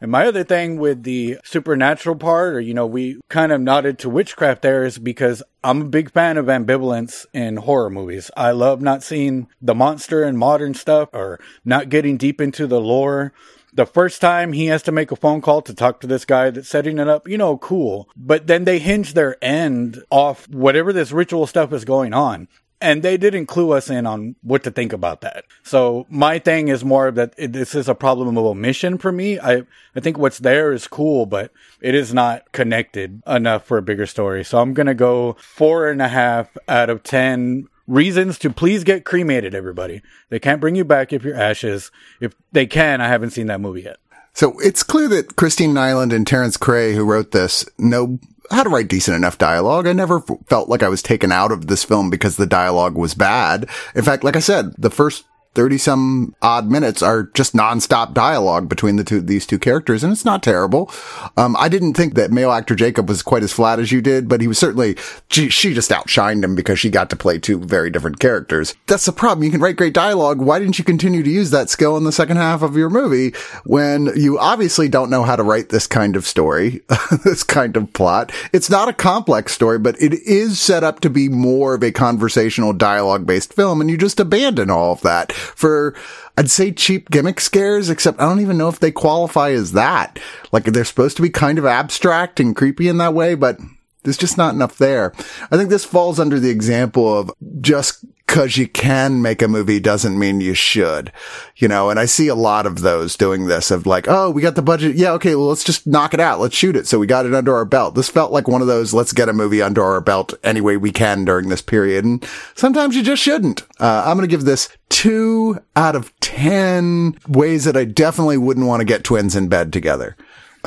And 0.00 0.10
my 0.10 0.26
other 0.26 0.44
thing 0.44 0.78
with 0.78 1.02
the 1.02 1.36
supernatural 1.44 2.16
part, 2.16 2.54
or, 2.54 2.60
you 2.60 2.72
know, 2.72 2.86
we 2.86 3.20
kind 3.28 3.52
of 3.52 3.60
nodded 3.60 3.98
to 3.98 4.08
witchcraft 4.08 4.62
there 4.62 4.82
is 4.82 4.98
because 4.98 5.42
I'm 5.62 5.82
a 5.82 5.84
big 5.84 6.10
fan 6.10 6.38
of 6.38 6.46
ambivalence 6.46 7.26
in 7.34 7.58
horror 7.58 7.90
movies. 7.90 8.30
I 8.34 8.52
love 8.52 8.80
not 8.80 9.02
seeing 9.02 9.46
the 9.60 9.74
monster 9.74 10.24
in 10.24 10.38
modern 10.38 10.72
stuff 10.72 11.10
or 11.12 11.38
not 11.62 11.90
getting 11.90 12.16
deep 12.16 12.40
into 12.40 12.66
the 12.66 12.80
lore. 12.80 13.34
The 13.74 13.84
first 13.84 14.22
time 14.22 14.54
he 14.54 14.66
has 14.66 14.82
to 14.84 14.92
make 14.92 15.12
a 15.12 15.16
phone 15.16 15.42
call 15.42 15.60
to 15.62 15.74
talk 15.74 16.00
to 16.00 16.06
this 16.06 16.24
guy 16.24 16.48
that's 16.48 16.68
setting 16.68 16.98
it 16.98 17.08
up, 17.08 17.28
you 17.28 17.36
know, 17.36 17.58
cool. 17.58 18.08
But 18.16 18.46
then 18.46 18.64
they 18.64 18.78
hinge 18.78 19.12
their 19.12 19.36
end 19.44 20.02
off 20.10 20.48
whatever 20.48 20.94
this 20.94 21.12
ritual 21.12 21.46
stuff 21.46 21.74
is 21.74 21.84
going 21.84 22.14
on 22.14 22.48
and 22.80 23.02
they 23.02 23.16
didn't 23.16 23.46
clue 23.46 23.72
us 23.72 23.90
in 23.90 24.06
on 24.06 24.36
what 24.42 24.62
to 24.64 24.70
think 24.70 24.92
about 24.92 25.20
that. 25.20 25.44
So 25.62 26.06
my 26.08 26.38
thing 26.38 26.68
is 26.68 26.84
more 26.84 27.10
that 27.10 27.34
it, 27.36 27.52
this 27.52 27.74
is 27.74 27.88
a 27.88 27.94
problem 27.94 28.36
of 28.36 28.44
omission 28.44 28.98
for 28.98 29.12
me. 29.12 29.38
I 29.38 29.62
I 29.94 30.00
think 30.00 30.18
what's 30.18 30.38
there 30.38 30.72
is 30.72 30.86
cool, 30.86 31.26
but 31.26 31.52
it 31.80 31.94
is 31.94 32.14
not 32.14 32.50
connected 32.52 33.22
enough 33.26 33.64
for 33.64 33.78
a 33.78 33.82
bigger 33.82 34.06
story. 34.06 34.44
So 34.44 34.58
I'm 34.58 34.74
gonna 34.74 34.94
go 34.94 35.36
four 35.40 35.88
and 35.88 36.00
a 36.00 36.08
half 36.08 36.56
out 36.68 36.90
of 36.90 37.02
ten 37.02 37.68
reasons 37.86 38.38
to 38.38 38.50
please 38.50 38.84
get 38.84 39.04
cremated. 39.04 39.54
Everybody, 39.54 40.02
they 40.28 40.38
can't 40.38 40.60
bring 40.60 40.76
you 40.76 40.84
back 40.84 41.12
if 41.12 41.22
you're 41.22 41.36
ashes. 41.36 41.90
If 42.20 42.34
they 42.52 42.66
can, 42.66 43.00
I 43.00 43.08
haven't 43.08 43.30
seen 43.30 43.46
that 43.48 43.60
movie 43.60 43.82
yet. 43.82 43.98
So 44.32 44.58
it's 44.60 44.82
clear 44.82 45.08
that 45.08 45.36
Christine 45.36 45.74
Nyland 45.74 46.12
and 46.12 46.26
Terence 46.26 46.56
Krey, 46.56 46.94
who 46.94 47.04
wrote 47.04 47.32
this, 47.32 47.64
know 47.78 48.18
how 48.50 48.62
to 48.62 48.70
write 48.70 48.88
decent 48.88 49.16
enough 49.16 49.38
dialogue. 49.38 49.86
I 49.86 49.92
never 49.92 50.20
felt 50.20 50.68
like 50.68 50.82
I 50.82 50.88
was 50.88 51.02
taken 51.02 51.30
out 51.30 51.52
of 51.52 51.66
this 51.66 51.84
film 51.84 52.10
because 52.10 52.36
the 52.36 52.46
dialogue 52.46 52.96
was 52.96 53.14
bad. 53.14 53.68
In 53.94 54.02
fact, 54.02 54.24
like 54.24 54.36
I 54.36 54.40
said, 54.40 54.74
the 54.76 54.90
first 54.90 55.24
30 55.54 55.78
some 55.78 56.34
odd 56.42 56.70
minutes 56.70 57.02
are 57.02 57.24
just 57.34 57.54
nonstop 57.54 58.14
dialogue 58.14 58.68
between 58.68 58.94
the 58.94 59.02
two, 59.02 59.20
these 59.20 59.46
two 59.46 59.58
characters. 59.58 60.04
And 60.04 60.12
it's 60.12 60.24
not 60.24 60.44
terrible. 60.44 60.90
Um, 61.36 61.56
I 61.58 61.68
didn't 61.68 61.94
think 61.94 62.14
that 62.14 62.30
male 62.30 62.52
actor 62.52 62.76
Jacob 62.76 63.08
was 63.08 63.22
quite 63.22 63.42
as 63.42 63.52
flat 63.52 63.80
as 63.80 63.90
you 63.90 64.00
did, 64.00 64.28
but 64.28 64.40
he 64.40 64.46
was 64.46 64.58
certainly, 64.58 64.96
she, 65.28 65.48
she 65.48 65.74
just 65.74 65.90
outshined 65.90 66.44
him 66.44 66.54
because 66.54 66.78
she 66.78 66.88
got 66.88 67.10
to 67.10 67.16
play 67.16 67.38
two 67.38 67.58
very 67.58 67.90
different 67.90 68.20
characters. 68.20 68.76
That's 68.86 69.06
the 69.06 69.12
problem. 69.12 69.42
You 69.42 69.50
can 69.50 69.60
write 69.60 69.74
great 69.74 69.92
dialogue. 69.92 70.40
Why 70.40 70.60
didn't 70.60 70.78
you 70.78 70.84
continue 70.84 71.24
to 71.24 71.30
use 71.30 71.50
that 71.50 71.68
skill 71.68 71.96
in 71.96 72.04
the 72.04 72.12
second 72.12 72.36
half 72.36 72.62
of 72.62 72.76
your 72.76 72.90
movie 72.90 73.34
when 73.64 74.06
you 74.14 74.38
obviously 74.38 74.88
don't 74.88 75.10
know 75.10 75.24
how 75.24 75.34
to 75.34 75.42
write 75.42 75.70
this 75.70 75.88
kind 75.88 76.14
of 76.14 76.26
story, 76.26 76.80
this 77.24 77.42
kind 77.42 77.76
of 77.76 77.92
plot? 77.92 78.30
It's 78.52 78.70
not 78.70 78.88
a 78.88 78.92
complex 78.92 79.52
story, 79.52 79.80
but 79.80 80.00
it 80.00 80.14
is 80.14 80.60
set 80.60 80.84
up 80.84 81.00
to 81.00 81.10
be 81.10 81.28
more 81.28 81.74
of 81.74 81.82
a 81.82 81.90
conversational 81.90 82.72
dialogue 82.72 83.26
based 83.26 83.52
film. 83.52 83.80
And 83.80 83.90
you 83.90 83.96
just 83.96 84.20
abandon 84.20 84.70
all 84.70 84.92
of 84.92 85.00
that 85.02 85.32
for, 85.40 85.94
I'd 86.36 86.50
say 86.50 86.72
cheap 86.72 87.10
gimmick 87.10 87.40
scares, 87.40 87.90
except 87.90 88.20
I 88.20 88.24
don't 88.24 88.40
even 88.40 88.58
know 88.58 88.68
if 88.68 88.80
they 88.80 88.90
qualify 88.90 89.50
as 89.50 89.72
that. 89.72 90.18
Like 90.52 90.64
they're 90.64 90.84
supposed 90.84 91.16
to 91.16 91.22
be 91.22 91.30
kind 91.30 91.58
of 91.58 91.66
abstract 91.66 92.40
and 92.40 92.56
creepy 92.56 92.88
in 92.88 92.98
that 92.98 93.14
way, 93.14 93.34
but 93.34 93.58
there's 94.02 94.16
just 94.16 94.38
not 94.38 94.54
enough 94.54 94.78
there. 94.78 95.12
I 95.50 95.56
think 95.56 95.70
this 95.70 95.84
falls 95.84 96.18
under 96.18 96.40
the 96.40 96.50
example 96.50 97.18
of 97.18 97.30
just 97.60 98.04
cause 98.30 98.56
you 98.56 98.68
can 98.68 99.20
make 99.20 99.42
a 99.42 99.48
movie 99.48 99.80
doesn't 99.80 100.16
mean 100.16 100.40
you 100.40 100.54
should, 100.54 101.10
you 101.56 101.66
know, 101.66 101.90
and 101.90 101.98
I 101.98 102.04
see 102.04 102.28
a 102.28 102.34
lot 102.36 102.64
of 102.64 102.80
those 102.80 103.16
doing 103.16 103.46
this 103.46 103.72
of 103.72 103.86
like, 103.86 104.06
oh, 104.06 104.30
we 104.30 104.40
got 104.40 104.54
the 104.54 104.62
budget. 104.62 104.94
Yeah. 104.94 105.12
Okay. 105.14 105.34
Well, 105.34 105.48
let's 105.48 105.64
just 105.64 105.84
knock 105.84 106.14
it 106.14 106.20
out. 106.20 106.38
Let's 106.38 106.54
shoot 106.54 106.76
it. 106.76 106.86
So 106.86 107.00
we 107.00 107.08
got 107.08 107.26
it 107.26 107.34
under 107.34 107.56
our 107.56 107.64
belt. 107.64 107.96
This 107.96 108.08
felt 108.08 108.30
like 108.30 108.46
one 108.46 108.60
of 108.60 108.68
those, 108.68 108.94
let's 108.94 109.12
get 109.12 109.28
a 109.28 109.32
movie 109.32 109.60
under 109.60 109.82
our 109.82 110.00
belt 110.00 110.32
any 110.44 110.60
way 110.60 110.76
we 110.76 110.92
can 110.92 111.24
during 111.24 111.48
this 111.48 111.60
period. 111.60 112.04
And 112.04 112.24
sometimes 112.54 112.94
you 112.94 113.02
just 113.02 113.20
shouldn't. 113.20 113.62
Uh, 113.80 114.04
I'm 114.06 114.16
going 114.16 114.28
to 114.28 114.32
give 114.32 114.44
this 114.44 114.68
two 114.90 115.58
out 115.74 115.96
of 115.96 116.18
10 116.20 117.18
ways 117.26 117.64
that 117.64 117.76
I 117.76 117.84
definitely 117.84 118.38
wouldn't 118.38 118.66
want 118.66 118.80
to 118.80 118.84
get 118.86 119.02
twins 119.02 119.34
in 119.34 119.48
bed 119.48 119.72
together. 119.72 120.16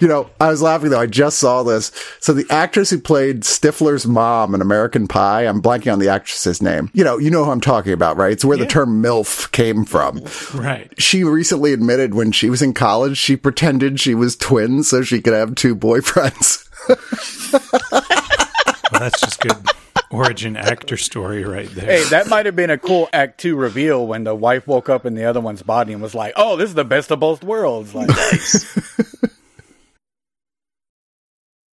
you 0.00 0.08
know, 0.08 0.30
I 0.40 0.48
was 0.48 0.62
laughing 0.62 0.90
though. 0.90 1.00
I 1.00 1.06
just 1.06 1.38
saw 1.38 1.62
this. 1.62 1.92
So 2.20 2.32
the 2.32 2.46
actress 2.50 2.90
who 2.90 2.98
played 2.98 3.42
Stifler's 3.42 4.06
mom 4.06 4.54
in 4.54 4.60
American 4.60 5.08
Pie, 5.08 5.42
I'm 5.42 5.62
blanking 5.62 5.92
on 5.92 5.98
the 5.98 6.08
actress's 6.08 6.62
name. 6.62 6.90
You 6.92 7.04
know, 7.04 7.18
you 7.18 7.30
know 7.30 7.44
who 7.44 7.50
I'm 7.50 7.60
talking 7.60 7.92
about, 7.92 8.16
right? 8.16 8.32
It's 8.32 8.44
where 8.44 8.56
the 8.56 8.66
term 8.66 9.02
MILF 9.02 9.50
came 9.52 9.84
from. 9.84 10.22
Right. 10.54 10.92
She 11.00 11.24
recently 11.24 11.72
admitted 11.72 12.14
when 12.14 12.32
she 12.32 12.50
was 12.50 12.62
in 12.62 12.74
college, 12.74 13.18
she 13.18 13.36
pretended 13.36 14.00
she 14.00 14.14
was 14.14 14.36
twins 14.36 14.88
so 14.88 15.02
she 15.02 15.20
could 15.20 15.34
have 15.34 15.54
two 15.54 15.74
boyfriends. 15.76 16.68
Well, 18.92 19.00
that's 19.00 19.20
just 19.20 19.40
good 19.40 19.56
origin 20.10 20.56
actor 20.56 20.96
story 20.96 21.44
right 21.44 21.68
there. 21.70 21.86
Hey, 21.86 22.04
that 22.10 22.28
might 22.28 22.46
have 22.46 22.54
been 22.54 22.70
a 22.70 22.78
cool 22.78 23.08
Act 23.12 23.40
Two 23.40 23.56
reveal 23.56 24.06
when 24.06 24.24
the 24.24 24.34
wife 24.34 24.66
woke 24.66 24.88
up 24.88 25.06
in 25.06 25.14
the 25.14 25.24
other 25.24 25.40
one's 25.40 25.62
body 25.62 25.92
and 25.92 26.02
was 26.02 26.14
like, 26.14 26.34
"Oh, 26.36 26.56
this 26.56 26.68
is 26.68 26.74
the 26.74 26.84
best 26.84 27.10
of 27.10 27.20
both 27.20 27.42
worlds." 27.42 27.94
Like, 27.94 28.10